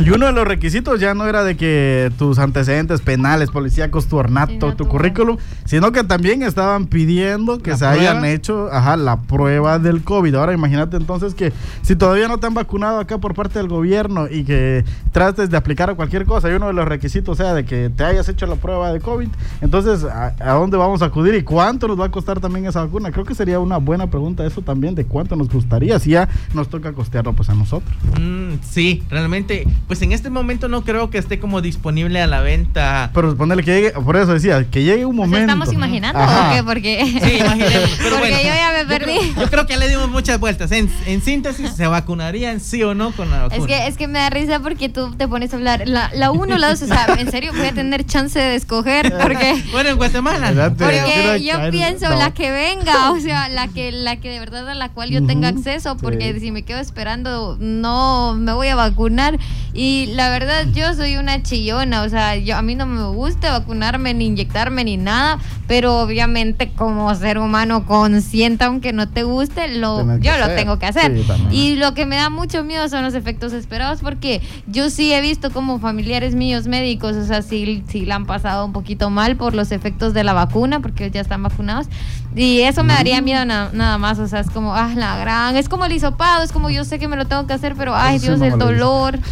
[0.00, 4.16] Y uno de los requisitos ya no era de que tus antecedentes penales, policíacos, tu
[4.16, 9.80] ornato, tu currículum, sino que también estaban pidiendo que se hayan hecho ajá, la prueba
[9.80, 10.36] del COVID.
[10.36, 14.28] Ahora imagínate entonces que si todavía no te han vacunado acá por parte del gobierno
[14.30, 17.64] y que trates de aplicar a cualquier cosa y uno de los requisitos sea de
[17.64, 19.28] que te hayas hecho la prueba de COVID,
[19.60, 23.10] entonces ¿a, dónde vamos a acudir y cuánto nos va a costar también esa vacuna?
[23.10, 26.68] Creo que sería una buena pregunta eso también de cuánto nos gustaría si ya nos
[26.68, 27.96] toca costearlo pues a nosotros.
[28.20, 32.42] Mm, sí, realmente pues en este momento no creo que esté como disponible a la
[32.42, 33.10] venta.
[33.14, 35.50] Pero ponerle que llegue, por eso decía, que llegue un momento.
[35.50, 36.62] ¿Estamos imaginando o qué?
[36.62, 37.38] Porque, sí,
[38.10, 39.18] Porque yo ya me perdí.
[39.34, 40.70] Yo creo, que le dimos muchas vueltas.
[40.72, 40.90] En,
[41.22, 43.62] síntesis, ¿se vacunarían sí o no con la vacuna?
[43.62, 46.30] Es que, es que me da risa porque tú te pones a hablar la, la
[46.30, 49.64] uno, la dos, o sea, en serio voy a tener chance de escoger porque...
[49.72, 50.74] bueno, en Guatemala.
[50.76, 54.74] Porque yo pienso la que venga, o sea, la que, la que de verdad a
[54.74, 59.38] la cual yo tenga acceso, porque si me quedo esperando no me voy a vacunar.
[59.80, 63.56] Y la verdad, yo soy una chillona, o sea, yo, a mí no me gusta
[63.56, 65.38] vacunarme, ni inyectarme, ni nada,
[65.68, 70.86] pero obviamente como ser humano consciente, aunque no te guste, lo, yo lo tengo que
[70.86, 71.14] hacer.
[71.52, 75.20] y lo que me da mucho miedo son los efectos esperados, porque yo sí he
[75.20, 79.36] visto como familiares míos médicos, o sea, sí, sí la han pasado un poquito mal
[79.36, 81.86] por los efectos de la vacuna, porque ya están vacunados,
[82.34, 85.68] y eso me daría miedo nada más, o sea, es como, ah, la gran, es
[85.68, 88.18] como el hisopado, es como yo sé que me lo tengo que hacer, pero ay
[88.18, 89.18] Dios, el dolor.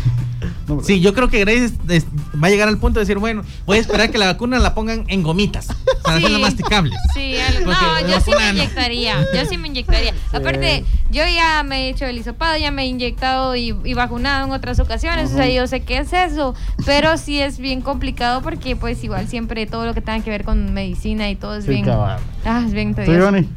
[0.82, 1.72] Sí, yo creo que Grace
[2.42, 4.74] va a llegar al punto de decir, bueno, voy a esperar que la vacuna la
[4.74, 5.68] pongan en gomitas
[6.02, 6.94] para hacerla masticable.
[7.14, 10.12] Sí, no, yo sí me inyectaría, yo sí me inyectaría.
[10.32, 14.52] Aparte, yo ya me he hecho el hisopado, ya me he inyectado y, vacunado en
[14.52, 16.54] otras ocasiones, o sea, yo sé qué es eso,
[16.84, 20.44] pero sí es bien complicado porque pues igual siempre todo lo que tenga que ver
[20.44, 21.88] con medicina y todo es bien...
[21.88, 22.85] Ah, es bien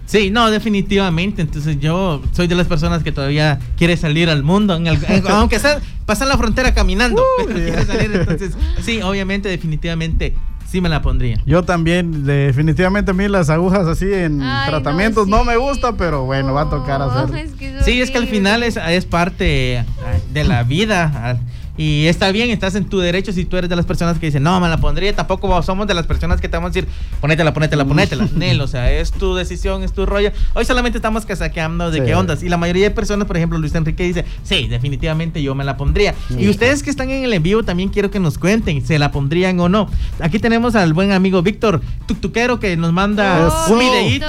[0.06, 1.42] Sí, no, definitivamente.
[1.42, 4.74] Entonces yo soy de las personas que todavía quiere salir al mundo,
[5.30, 8.12] aunque sea pasar la frontera caminando, pero quiere salir.
[8.14, 10.34] Entonces, sí, obviamente, definitivamente
[10.70, 11.42] sí me la pondría.
[11.46, 16.54] Yo también, definitivamente a mí las agujas así en tratamientos no, me gusta, pero bueno,
[16.54, 17.50] va a tocar hacer.
[17.84, 19.84] sí, es que al final es, es parte
[20.32, 21.40] de la vida.
[21.80, 24.44] Y está bien, estás en tu derecho si tú eres de las personas que dicen,
[24.44, 25.16] no, me la pondría.
[25.16, 26.90] Tampoco somos de las personas que te vamos a decir,
[27.22, 28.28] ponétela, ponétela, ponétela.
[28.36, 30.34] Nel, o sea, es tu decisión, es tu rollo.
[30.56, 32.44] Hoy solamente estamos casaqueando de qué ondas.
[32.44, 35.78] Y la mayoría de personas, por ejemplo, Luis Enrique dice, sí, definitivamente yo me la
[35.78, 36.16] pondría.
[36.38, 39.58] Y ustedes que están en el envío también quiero que nos cuenten, ¿se la pondrían
[39.62, 39.90] o no?
[40.20, 44.26] Aquí tenemos al buen amigo Víctor Tuctuquero que nos manda un videíto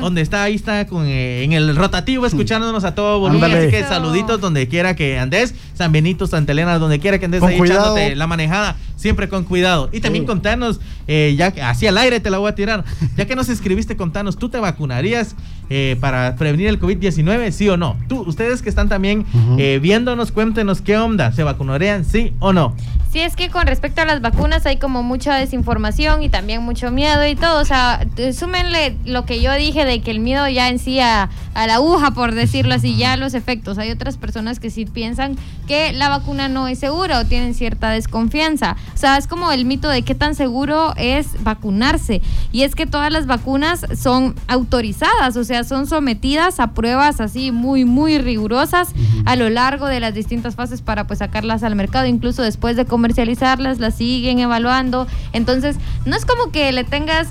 [0.00, 3.52] donde está, ahí está con, eh, en el rotativo escuchándonos a todo volumen.
[3.52, 5.54] Así que saluditos donde quiera que andes.
[5.74, 9.88] San Benito, Santa Elena, donde quiera que andes ahí echándote la manejada, siempre con cuidado.
[9.92, 12.84] Y también contanos, eh, ya así al aire te la voy a tirar,
[13.16, 15.36] ya que nos escribiste, contanos, ¿tú te vacunarías
[15.70, 17.96] eh, para prevenir el COVID-19, sí o no?
[18.08, 19.24] Tú, ustedes que están también
[19.58, 22.74] eh, viéndonos, cuéntenos qué onda, ¿se vacunarían, sí o no?
[23.14, 26.90] Sí, es que con respecto a las vacunas hay como mucha desinformación y también mucho
[26.90, 27.60] miedo y todo.
[27.60, 28.04] O sea,
[28.36, 31.76] súmenle lo que yo dije de que el miedo ya en sí a, a la
[31.76, 33.78] aguja, por decirlo así, ya los efectos.
[33.78, 35.36] Hay otras personas que sí piensan
[35.68, 38.76] que la vacuna no es segura o tienen cierta desconfianza.
[38.94, 42.20] O sea, es como el mito de qué tan seguro es vacunarse.
[42.52, 47.52] Y es que todas las vacunas son autorizadas, o sea, son sometidas a pruebas así
[47.52, 48.88] muy, muy rigurosas
[49.24, 52.84] a lo largo de las distintas fases para pues sacarlas al mercado, incluso después de
[52.84, 55.06] comercializarlas, las siguen evaluando.
[55.32, 57.28] Entonces, no es como que le tengas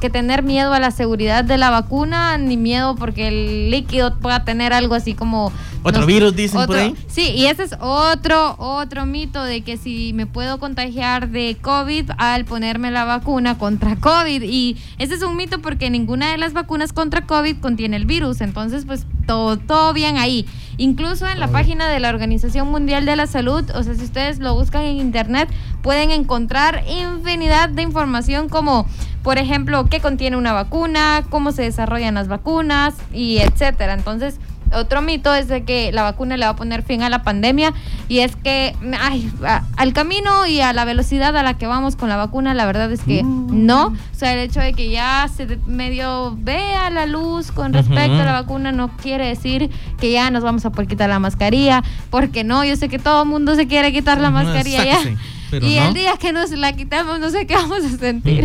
[0.00, 4.44] que tener miedo a la seguridad de la vacuna, ni miedo porque el líquido pueda
[4.44, 5.50] tener algo así como...
[5.82, 6.94] Otro virus, dicen por ahí.
[7.08, 8.73] Sí, y ese es otro, otro
[9.06, 14.42] mito de que si me puedo contagiar de COVID al ponerme la vacuna contra COVID.
[14.42, 18.40] Y ese es un mito porque ninguna de las vacunas contra COVID contiene el virus.
[18.40, 20.46] Entonces, pues todo, todo bien ahí.
[20.76, 24.38] Incluso en la página de la Organización Mundial de la Salud, o sea, si ustedes
[24.40, 25.48] lo buscan en internet,
[25.82, 28.86] pueden encontrar infinidad de información como,
[29.22, 33.94] por ejemplo, qué contiene una vacuna, cómo se desarrollan las vacunas y etcétera.
[33.94, 34.40] Entonces,
[34.72, 37.72] otro mito es de que la vacuna le va a poner fin a la pandemia
[38.08, 39.30] y es que ay,
[39.76, 42.90] al camino y a la velocidad a la que vamos con la vacuna, la verdad
[42.92, 43.66] es que mm.
[43.66, 43.86] no.
[43.86, 48.24] O sea, el hecho de que ya se medio vea la luz con respecto a
[48.24, 52.44] la vacuna no quiere decir que ya nos vamos a poder quitar la mascarilla, porque
[52.44, 54.98] no, yo sé que todo el mundo se quiere quitar la mascarilla ya
[55.52, 58.44] y el día que nos la quitamos, no sé qué vamos a sentir.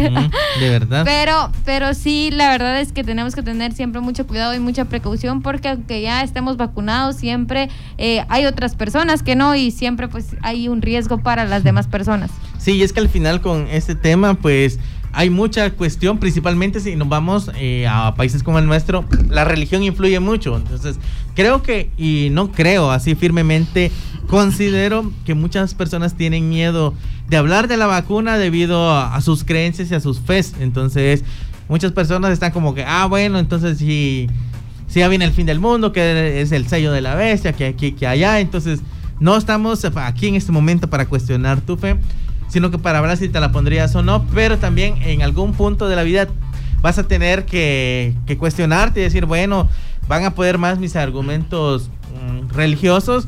[0.59, 1.03] de verdad.
[1.05, 4.85] Pero, pero sí, la verdad es que tenemos que tener siempre mucho cuidado y mucha
[4.85, 10.07] precaución porque aunque ya estemos vacunados, siempre eh, hay otras personas que no y siempre
[10.07, 12.31] pues hay un riesgo para las demás personas.
[12.59, 14.79] Sí, es que al final con este tema, pues
[15.11, 19.81] hay mucha cuestión, principalmente si nos vamos eh, a países como el nuestro, la religión
[19.81, 20.57] influye mucho.
[20.57, 20.99] Entonces,
[21.35, 23.91] creo que, y no creo así firmemente,
[24.27, 26.93] considero que muchas personas tienen miedo
[27.27, 30.53] de hablar de la vacuna debido a, sus creencias y a sus fes.
[30.59, 31.23] Entonces,
[31.69, 34.27] muchas personas están como que, ah, bueno, entonces si,
[34.87, 37.67] si ya viene el fin del mundo, que es el sello de la bestia, que
[37.67, 38.41] aquí, que allá.
[38.41, 38.81] Entonces,
[39.19, 41.97] no estamos aquí en este momento para cuestionar tu fe
[42.49, 45.87] sino que para hablar si te la pondrías o no, pero también en algún punto
[45.87, 46.27] de la vida
[46.81, 49.69] vas a tener que, cuestionarte y decir, bueno,
[50.07, 53.27] van a poder más mis argumentos mm, religiosos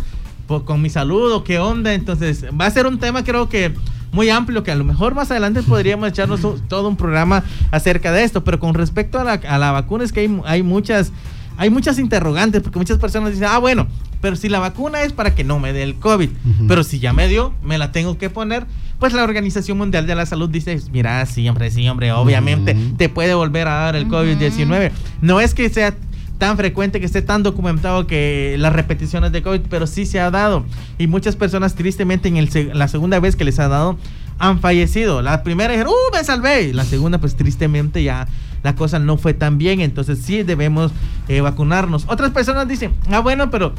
[0.66, 1.94] con mi salud o qué onda.
[1.94, 3.74] Entonces, va a ser un tema creo que
[4.12, 8.24] muy amplio que a lo mejor más adelante podríamos echarnos todo un programa acerca de
[8.24, 11.12] esto, pero con respecto a la, a la vacuna es que hay, hay muchas
[11.58, 13.88] hay muchas interrogantes porque muchas personas dicen, ah, bueno,
[14.20, 16.30] pero si la vacuna es para que no me dé el COVID,
[16.68, 18.66] pero si ya me dio, me la tengo que poner,
[19.02, 23.10] pues la Organización Mundial de la Salud dice, mira, sí, hombre, sí, hombre, obviamente te
[23.10, 24.92] puede volver a dar el COVID-19.
[25.22, 25.96] No es que sea
[26.38, 30.30] tan frecuente, que esté tan documentado que las repeticiones de COVID, pero sí se ha
[30.30, 30.66] dado.
[31.00, 33.98] Y muchas personas, tristemente, en el, la segunda vez que les ha dado,
[34.38, 35.24] han fallecido.
[35.24, 36.72] La primera dijeron, ¡uh, me salvé!
[36.72, 38.28] La segunda, pues tristemente ya
[38.62, 39.82] la cosa no fue tan bien.
[39.82, 40.92] Entonces sí debemos
[41.28, 42.06] eh, vacunarnos.
[42.08, 43.74] Otras personas dicen, ah, bueno, pero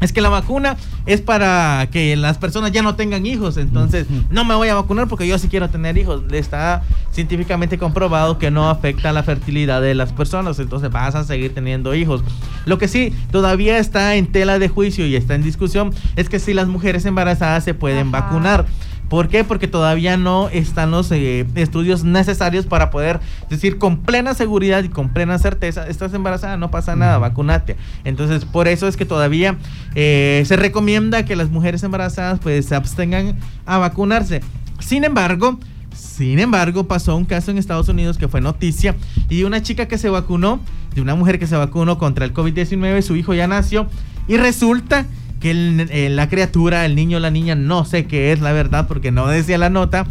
[0.00, 0.76] es que la vacuna
[1.06, 3.56] es para que las personas ya no tengan hijos.
[3.56, 6.22] Entonces, no me voy a vacunar porque yo sí quiero tener hijos.
[6.32, 6.82] Está
[7.12, 10.58] científicamente comprobado que no afecta la fertilidad de las personas.
[10.58, 12.22] Entonces, vas a seguir teniendo hijos.
[12.66, 16.38] Lo que sí todavía está en tela de juicio y está en discusión es que
[16.38, 18.66] si las mujeres embarazadas se pueden vacunar.
[19.08, 19.44] ¿Por qué?
[19.44, 24.88] Porque todavía no están los eh, estudios necesarios para poder decir con plena seguridad y
[24.88, 27.76] con plena certeza, estás embarazada, no pasa nada, vacunate.
[28.04, 29.56] Entonces, por eso es que todavía
[29.94, 34.40] eh, se recomienda que las mujeres embarazadas pues se abstengan a vacunarse.
[34.80, 35.58] Sin embargo,
[35.94, 38.96] sin embargo, pasó un caso en Estados Unidos que fue noticia
[39.28, 40.60] y una chica que se vacunó,
[40.94, 43.86] de una mujer que se vacunó contra el COVID-19, su hijo ya nació
[44.26, 45.06] y resulta
[45.40, 49.12] que eh, la criatura, el niño, la niña, no sé qué es la verdad porque
[49.12, 50.06] no decía la nota.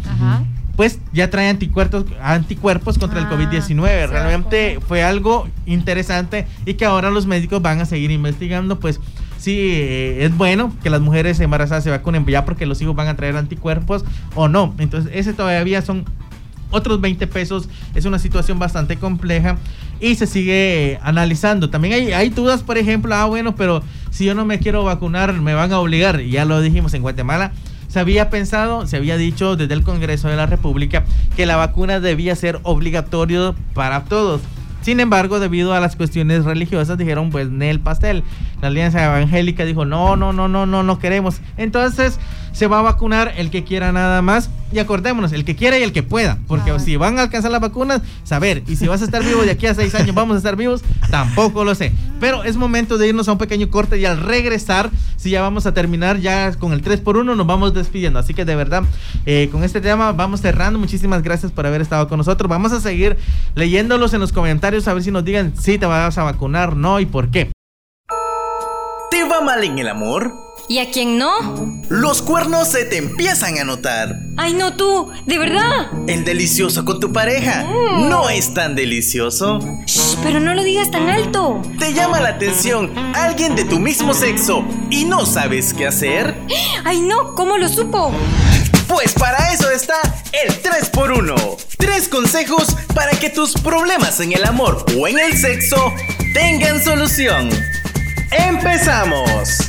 [0.76, 4.08] Pues ya trae anticuerpos, anticuerpos contra el ah, COVID-19.
[4.10, 8.78] Realmente fue algo interesante y que ahora los médicos van a seguir investigando.
[8.78, 9.00] Pues
[9.38, 13.08] sí, eh, es bueno que las mujeres embarazadas se vacunen ya porque los hijos van
[13.08, 14.04] a traer anticuerpos
[14.34, 14.74] o no.
[14.76, 16.04] Entonces, ese todavía son
[16.70, 17.68] otros 20 pesos.
[17.94, 19.56] Es una situación bastante compleja
[20.00, 21.70] y se sigue eh, analizando.
[21.70, 25.54] También hay, dudas, por ejemplo, ah, bueno, pero si yo no me quiero vacunar, me
[25.54, 26.20] van a obligar.
[26.22, 27.52] Ya lo dijimos en Guatemala.
[27.88, 31.04] Se había pensado, se había dicho desde el Congreso de la República
[31.36, 34.42] que la vacuna debía ser obligatorio para todos.
[34.86, 38.22] Sin embargo, debido a las cuestiones religiosas, dijeron, pues, el pastel.
[38.62, 41.40] La Alianza Evangélica dijo, no, no, no, no, no, no queremos.
[41.56, 42.20] Entonces,
[42.52, 44.48] se va a vacunar el que quiera nada más.
[44.70, 46.38] Y acordémonos, el que quiera y el que pueda.
[46.46, 48.62] Porque si van a alcanzar las vacunas, saber.
[48.68, 50.84] Y si vas a estar vivo de aquí a seis años, vamos a estar vivos,
[51.10, 51.92] tampoco lo sé.
[52.18, 55.66] Pero es momento de irnos a un pequeño corte y al regresar, si ya vamos
[55.66, 58.18] a terminar ya con el 3x1, nos vamos despidiendo.
[58.18, 58.84] Así que de verdad,
[59.26, 60.78] eh, con este tema vamos cerrando.
[60.78, 62.48] Muchísimas gracias por haber estado con nosotros.
[62.48, 63.16] Vamos a seguir
[63.54, 67.00] leyéndolos en los comentarios a ver si nos digan si te vas a vacunar, no
[67.00, 67.52] y por qué.
[69.10, 70.45] ¿Te va mal en el amor?
[70.68, 71.80] ¿Y a quién no?
[71.88, 74.18] Los cuernos se te empiezan a notar.
[74.36, 75.92] Ay, no tú, de verdad.
[76.08, 78.08] El delicioso con tu pareja mm.
[78.08, 79.60] no es tan delicioso.
[79.86, 81.62] Shh, pero no lo digas tan alto.
[81.78, 86.36] ¿Te llama la atención alguien de tu mismo sexo y no sabes qué hacer?
[86.84, 88.12] Ay, no, ¿cómo lo supo?
[88.88, 90.00] Pues para eso está
[90.32, 91.56] el 3x1.
[91.78, 95.92] Tres consejos para que tus problemas en el amor o en el sexo
[96.34, 97.50] tengan solución.
[98.32, 99.60] ¡Empezamos!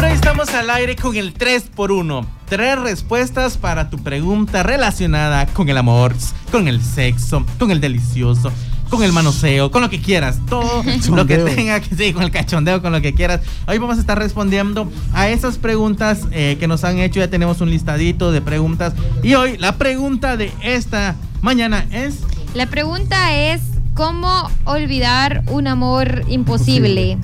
[0.00, 2.24] Bueno, estamos al aire con el 3x1.
[2.48, 6.14] Tres respuestas para tu pregunta relacionada con el amor,
[6.52, 8.52] con el sexo, con el delicioso,
[8.90, 10.38] con el manoseo, con lo que quieras.
[10.48, 10.84] Todo
[11.16, 13.40] lo que tenga que sí, con el cachondeo, con lo que quieras.
[13.66, 17.18] Hoy vamos a estar respondiendo a esas preguntas eh, que nos han hecho.
[17.18, 18.94] Ya tenemos un listadito de preguntas.
[19.24, 22.20] Y hoy la pregunta de esta mañana es...
[22.54, 23.62] La pregunta es,
[23.94, 27.18] ¿cómo olvidar un amor imposible.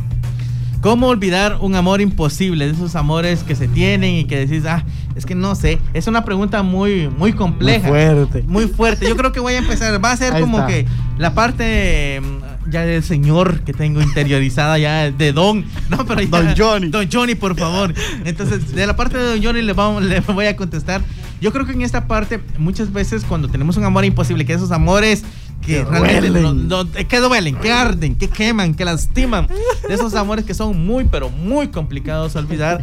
[0.85, 2.67] ¿Cómo olvidar un amor imposible?
[2.67, 4.85] De esos amores que se tienen y que decís, ah,
[5.17, 5.79] es que no sé.
[5.95, 7.89] Es una pregunta muy, muy compleja.
[7.89, 8.43] Muy fuerte.
[8.47, 9.09] Muy fuerte.
[9.09, 10.05] Yo creo que voy a empezar.
[10.05, 10.85] Va a ser como que
[11.17, 15.65] la parte mm, ya del señor que tengo interiorizada ya de Don.
[15.89, 16.89] No, pero Don Johnny.
[16.91, 17.95] Don Johnny, por favor.
[18.27, 21.01] Entonces, de la parte de Don Johnny le, vamos, le voy a contestar.
[21.41, 24.71] Yo creo que en esta parte, muchas veces cuando tenemos un amor imposible, que esos
[24.71, 25.25] amores
[25.65, 26.69] que, realmente duelen.
[27.09, 29.47] que duelen, que arden, que queman, que lastiman.
[29.89, 32.81] De esos amores que son muy, pero muy complicados de olvidar.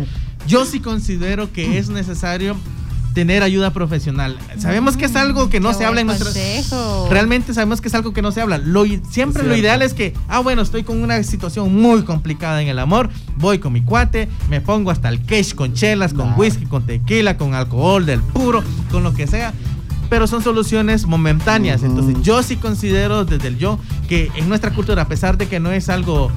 [0.47, 2.55] Yo sí considero que es necesario
[3.13, 4.37] tener ayuda profesional.
[4.57, 6.31] Sabemos que es algo que no se habla en nuestro
[7.09, 8.57] Realmente sabemos que es algo que no se habla.
[8.57, 12.67] Lo, siempre lo ideal es que, ah, bueno, estoy con una situación muy complicada en
[12.67, 16.65] el amor, voy con mi cuate, me pongo hasta el cash con chelas, con whisky,
[16.65, 19.53] con tequila, con alcohol del puro, con lo que sea
[20.11, 21.83] pero son soluciones momentáneas.
[21.83, 25.61] Entonces yo sí considero desde el yo que en nuestra cultura, a pesar de que
[25.61, 26.29] no es algo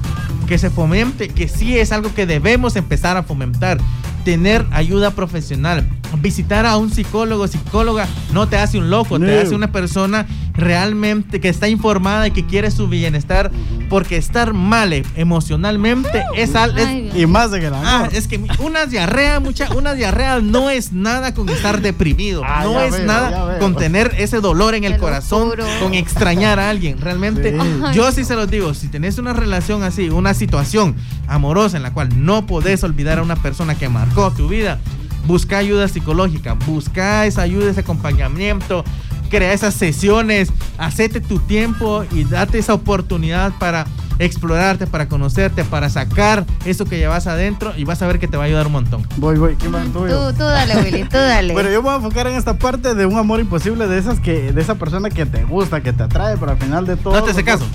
[0.47, 3.77] que se fomente, que sí es algo que debemos empezar a fomentar,
[4.23, 5.85] tener ayuda profesional.
[6.19, 11.39] Visitar a un psicólogo, psicóloga, no te hace un loco, te hace una persona realmente
[11.41, 13.51] que está informada y que quiere su bienestar,
[13.89, 16.77] porque estar mal emocionalmente es algo.
[17.15, 21.33] Y más de que Ah, es que una diarrea, mucha, una diarrea no es nada
[21.33, 25.51] con estar deprimido, ah, no es nada con tener ese dolor en el corazón,
[25.81, 26.99] con extrañar a alguien.
[26.99, 27.57] Realmente,
[27.93, 30.95] yo sí se los digo, si tenés una relación así, una situación
[31.27, 34.79] amorosa en la cual no podés olvidar a una persona que marcó tu vida.
[35.25, 38.83] Busca ayuda psicológica, busca esa ayuda, ese acompañamiento,
[39.29, 43.85] crea esas sesiones, hacete tu tiempo y date esa oportunidad para
[44.17, 48.37] explorarte, para conocerte, para sacar eso que llevas adentro y vas a ver que te
[48.37, 49.05] va a ayudar un montón.
[49.17, 49.81] Voy, voy, ¿quién va?
[49.83, 50.05] ¿Tú,
[50.37, 51.51] Tú, dale, Willy, tú dale.
[51.53, 54.19] Bueno, yo me voy a enfocar en esta parte de un amor imposible, de esas
[54.21, 57.13] que, de esa persona que te gusta, que te atrae, pero al final de todo.
[57.13, 57.65] No te hace dos- caso.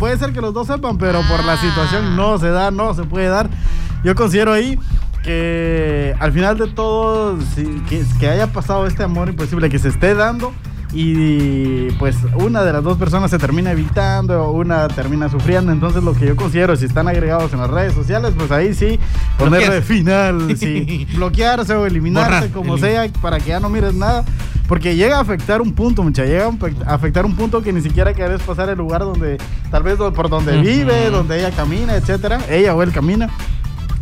[0.00, 1.60] puede ser que los dos sepan, pero por la Ah.
[1.60, 3.48] situación no se da, no se puede dar.
[4.02, 4.76] Yo considero ahí
[5.24, 7.38] que al final de todo,
[7.88, 10.52] que, que haya pasado este amor imposible, que se esté dando.
[10.96, 15.72] Y pues una de las dos personas se termina evitando o una termina sufriendo.
[15.72, 19.00] Entonces lo que yo considero, si están agregados en las redes sociales, pues ahí sí,
[19.36, 24.24] ponerle final, sí, bloquearse o eliminarse, Borrar, como sea, para que ya no mires nada.
[24.68, 27.72] Porque llega a afectar un punto, mucha, llega a afect- a afectar un punto que
[27.72, 29.36] ni siquiera querés pasar el lugar donde,
[29.72, 33.28] tal vez por donde vive, donde ella camina, etcétera, ella o él camina.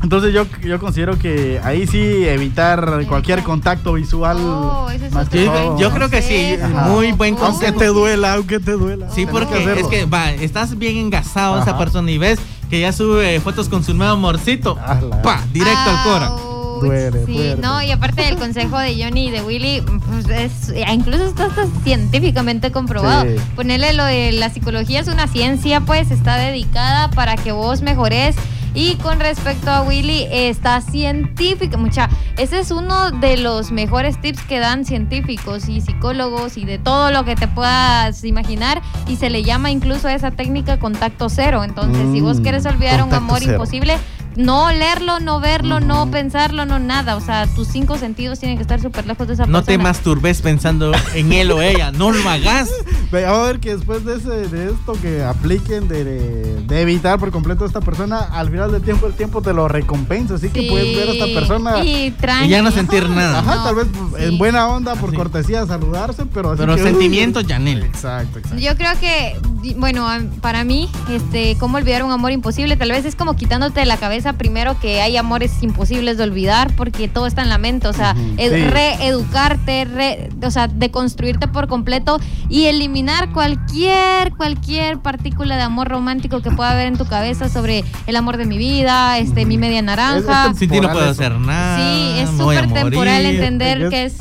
[0.03, 4.37] Entonces yo, yo considero que ahí sí evitar cualquier contacto visual.
[4.41, 6.89] Oh, ese es más otro que Yo, creo que sí, Ajá.
[6.89, 7.41] muy buen Uy.
[7.43, 7.79] Aunque consejo.
[7.79, 9.09] te duela, aunque te duela.
[9.11, 12.39] Sí, porque es que va, estás bien engasado esa persona y ves
[12.69, 14.77] que ya sube fotos con su nuevo amorcito.
[15.23, 16.33] Pa, directo al cora.
[16.81, 17.57] Duele, Sí, duele.
[17.63, 21.65] no, y aparte del consejo de Johnny y de Willy, pues es, incluso esto está
[21.85, 23.23] científicamente comprobado.
[23.23, 23.37] Sí.
[23.55, 28.35] Ponerle lo de la psicología es una ciencia, pues está dedicada para que vos mejores.
[28.75, 32.09] Y con respecto a Willy, está científica, mucha.
[32.39, 37.11] Ese es uno de los mejores tips que dan científicos y psicólogos y de todo
[37.11, 38.81] lo que te puedas imaginar.
[39.09, 41.65] Y se le llama incluso a esa técnica contacto cero.
[41.65, 43.53] Entonces, si vos Mm, quieres olvidar un amor cero.
[43.53, 43.99] imposible,
[44.37, 47.17] no leerlo, no verlo, no pensarlo, no nada.
[47.17, 49.83] O sea, tus cinco sentidos tienen que estar súper lejos de esa No te persona.
[49.89, 52.71] masturbes pensando en él o ella, no lo hagas.
[53.13, 57.19] Ve, A ver que después de, ese, de esto que apliquen de, de- de evitar
[57.19, 60.35] por completo a esta persona, al final del tiempo el tiempo te lo recompensa.
[60.35, 61.85] Así que Sí, puedes ver a esta persona.
[61.85, 62.15] Y,
[62.49, 63.41] ya no sentir nada.
[63.41, 64.29] Ajá, No, tal vez pues, sí.
[64.29, 65.17] en buena onda por Así.
[65.17, 67.83] cortesía saludarse, pero así Pero que- sentimientos, Yanel.
[67.83, 68.59] Exacto, exacto.
[68.63, 69.39] Yo creo que,
[69.77, 70.07] bueno,
[70.41, 73.97] para mí, este, cómo olvidar un amor imposible, tal vez es como quitándote de la
[73.99, 77.93] cabeza primero que hay amores imposibles de olvidar, porque todo está en la mente, o
[77.93, 78.37] sea, sí.
[78.71, 86.41] reeducarte, re- o sea, deconstruirte por completo y eliminar cualquier, cualquier partícula de amor romántico
[86.43, 89.83] que pueda haber en tu cabeza sobre el amor de mi vida, este, mi media
[89.83, 90.51] naranja.
[90.53, 91.77] Es- Sin ti no puedo hacer nada.
[91.79, 94.15] Sí, es súper temporal entender Es- que es,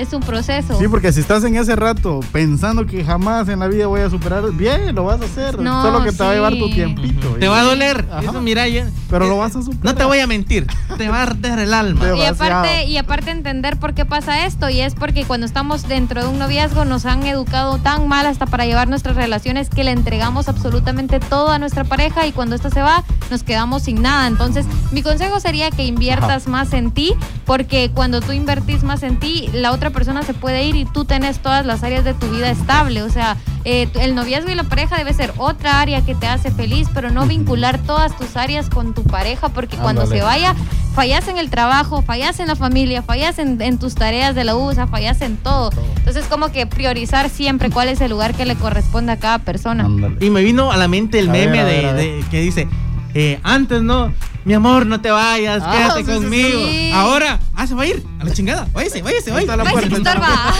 [0.00, 0.78] es un proceso.
[0.78, 4.10] Sí, porque si estás en ese rato pensando que jamás en la vida voy a
[4.10, 5.58] superar, bien, lo vas a hacer.
[5.58, 7.36] No, Solo que te va a llevar tu tiempito.
[7.38, 8.06] Te va a doler.
[8.10, 8.22] Ajá.
[8.22, 9.84] Eso, mira, ya- Pero lo eh, vas a superar.
[9.84, 10.66] No te voy a mentir.
[10.96, 12.16] Te va a arder el alma.
[12.16, 16.22] Y aparte, y aparte entender por qué pasa esto, y es porque cuando estamos dentro
[16.22, 19.90] de un noviazgo nos han educado tan mal hasta para llevar nuestras relaciones que le
[19.92, 24.26] entregamos absolutamente todo a nuestra pareja y cuando esta se va nos quedamos sin nada.
[24.26, 27.14] Entonces, mi consejo sería que inviertas más en ti,
[27.46, 31.04] porque cuando tú invertís más en ti, la otra persona se puede ir y tú
[31.04, 33.02] tenés todas las áreas de tu vida estable.
[33.02, 36.50] O sea, eh, el noviazgo y la pareja debe ser otra área que te hace
[36.50, 40.54] feliz, pero no vincular todas tus áreas con tu pareja, porque cuando se vaya,
[40.94, 44.56] fallas en el trabajo, fallas en la familia, fallas en, en tus tareas de la
[44.56, 45.70] U, o sea, fallas en todo.
[45.96, 49.84] Entonces, como que priorizar siempre cuál es el lugar que le corresponde a cada persona.
[49.84, 50.16] Ándale.
[50.20, 52.66] Y me vino a la mente el A meme de, ver, que dice,
[53.14, 54.12] eh, antes no,
[54.44, 56.48] mi amor, no te vayas, Ah, quédate sí, sí, conmigo.
[56.70, 56.90] sí.
[56.94, 59.56] Ahora, ah, se va a ir, a la chingada, váyase, váyase, váyase.
[59.56, 59.96] la puerta.
[59.96, 60.54] estorba.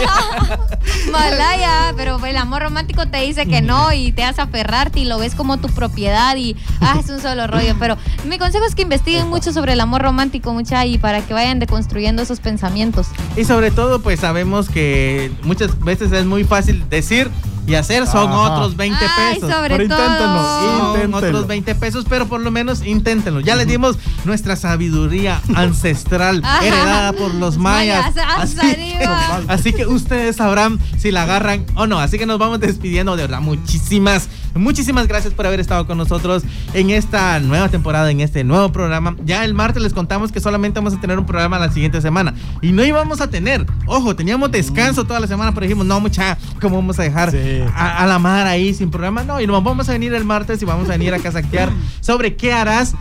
[1.12, 5.18] Malaya, pero el amor romántico te dice que no y te hace aferrarte y lo
[5.18, 7.74] ves como tu propiedad y ah, es un solo rollo.
[7.78, 7.96] Pero
[8.26, 11.59] mi consejo es que investiguen mucho sobre el amor romántico, mucha, y para que vayan
[11.59, 13.07] deconstruyendo esos pensamientos.
[13.36, 17.30] Y sobre todo, pues sabemos que muchas veces es muy fácil decir
[17.67, 18.51] y hacer, son Ajá.
[18.53, 19.51] otros 20 Ay, pesos.
[19.53, 20.03] sobre Pero todo.
[20.05, 21.17] inténtenlo, Son Inténtenlo.
[21.19, 23.41] otros 20 pesos, pero por lo menos inténtenlo.
[23.41, 26.65] Ya les dimos nuestra sabiduría ancestral Ajá.
[26.67, 28.15] heredada por los mayas.
[28.15, 29.41] Mayas, Así, arriba.
[29.49, 31.99] así que ustedes sabrán si la agarran o no.
[32.01, 33.15] Así que nos vamos despidiendo.
[33.17, 36.43] De verdad, muchísimas, muchísimas gracias por haber estado con nosotros
[36.75, 39.17] en esta nueva temporada, en este nuevo programa.
[39.25, 42.35] Ya el martes les contamos que solamente vamos a tener un programa la siguiente semana.
[42.63, 46.37] Y no íbamos a tener, ojo, teníamos descanso toda la semana, pero dijimos, no, mucha,
[46.61, 47.37] ¿cómo vamos a dejar Sí.
[47.74, 49.24] A, la mar ahí sin programa?
[49.24, 51.70] No, y nos vamos a venir el martes y vamos a venir a casaquear
[52.01, 52.94] sobre qué harás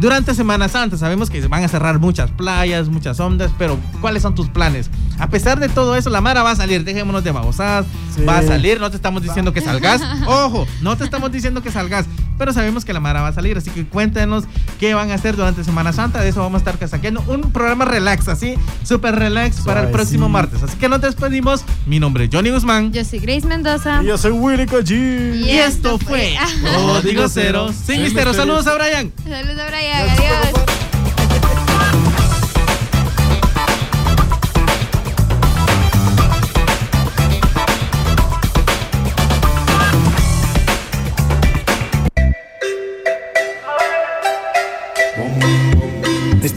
[0.00, 0.96] durante Semana Santa.
[0.96, 4.90] Sabemos que se van a cerrar muchas playas, muchas ondas, pero ¿cuáles son tus planes?
[5.20, 8.24] A pesar de todo eso, la Mara va a salir, dejémonos de babosadas, Sí.
[8.24, 11.70] va a salir, no te estamos diciendo que salgas, ojo, no te estamos diciendo que
[11.70, 12.06] salgas,
[12.38, 14.44] pero sabemos que la Mara va a salir, así que cuéntenos
[14.80, 17.84] qué van a hacer durante Semana Santa, de eso vamos a estar casaqueando, un programa
[17.84, 22.30] relax, así, súper relax para el próximo martes, así que nos despedimos, mi nombre es
[22.32, 22.92] Johnny Guzmán.
[22.92, 24.02] Yo soy Grace Mendoza.
[24.02, 25.42] Y yo soy Willy Cochín.
[25.44, 26.34] Y esto fue
[26.74, 28.34] Código Cero sin misterio.
[28.34, 29.12] Saludos a Brian.
[29.22, 30.59] Saludos a Brian, adiós.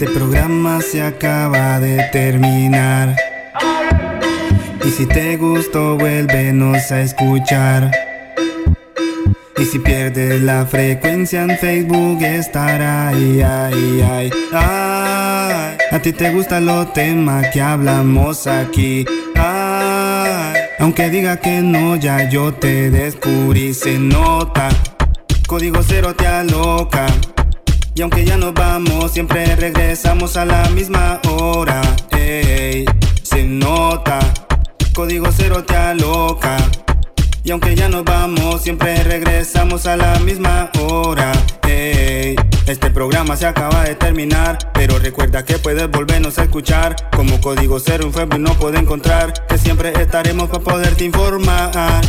[0.04, 3.16] Este programa se acaba de terminar.
[4.86, 7.90] Y si te gustó, vuélvenos a escuchar.
[9.58, 15.78] Y si pierdes la frecuencia en Facebook, estará ahí, ahí, ahí, ay.
[15.90, 19.06] A ti te gustan los temas que hablamos aquí.
[19.36, 20.60] Ay.
[20.80, 24.68] Aunque diga que no, ya yo te descubrí, se nota.
[25.48, 27.06] Código cero te aloca.
[27.96, 31.82] Y aunque ya nos vamos, siempre regresamos a la misma hora.
[32.12, 32.86] Ey,
[33.22, 34.20] se nota.
[34.94, 36.58] Código cero te aloca.
[37.44, 41.32] Y aunque ya nos vamos, siempre regresamos a la misma hora.
[41.68, 42.36] Ey,
[42.66, 46.96] este programa se acaba de terminar, pero recuerda que puedes volvernos a escuchar.
[47.16, 52.02] Como código cero en Facebook no puede encontrar, que siempre estaremos para poderte informar.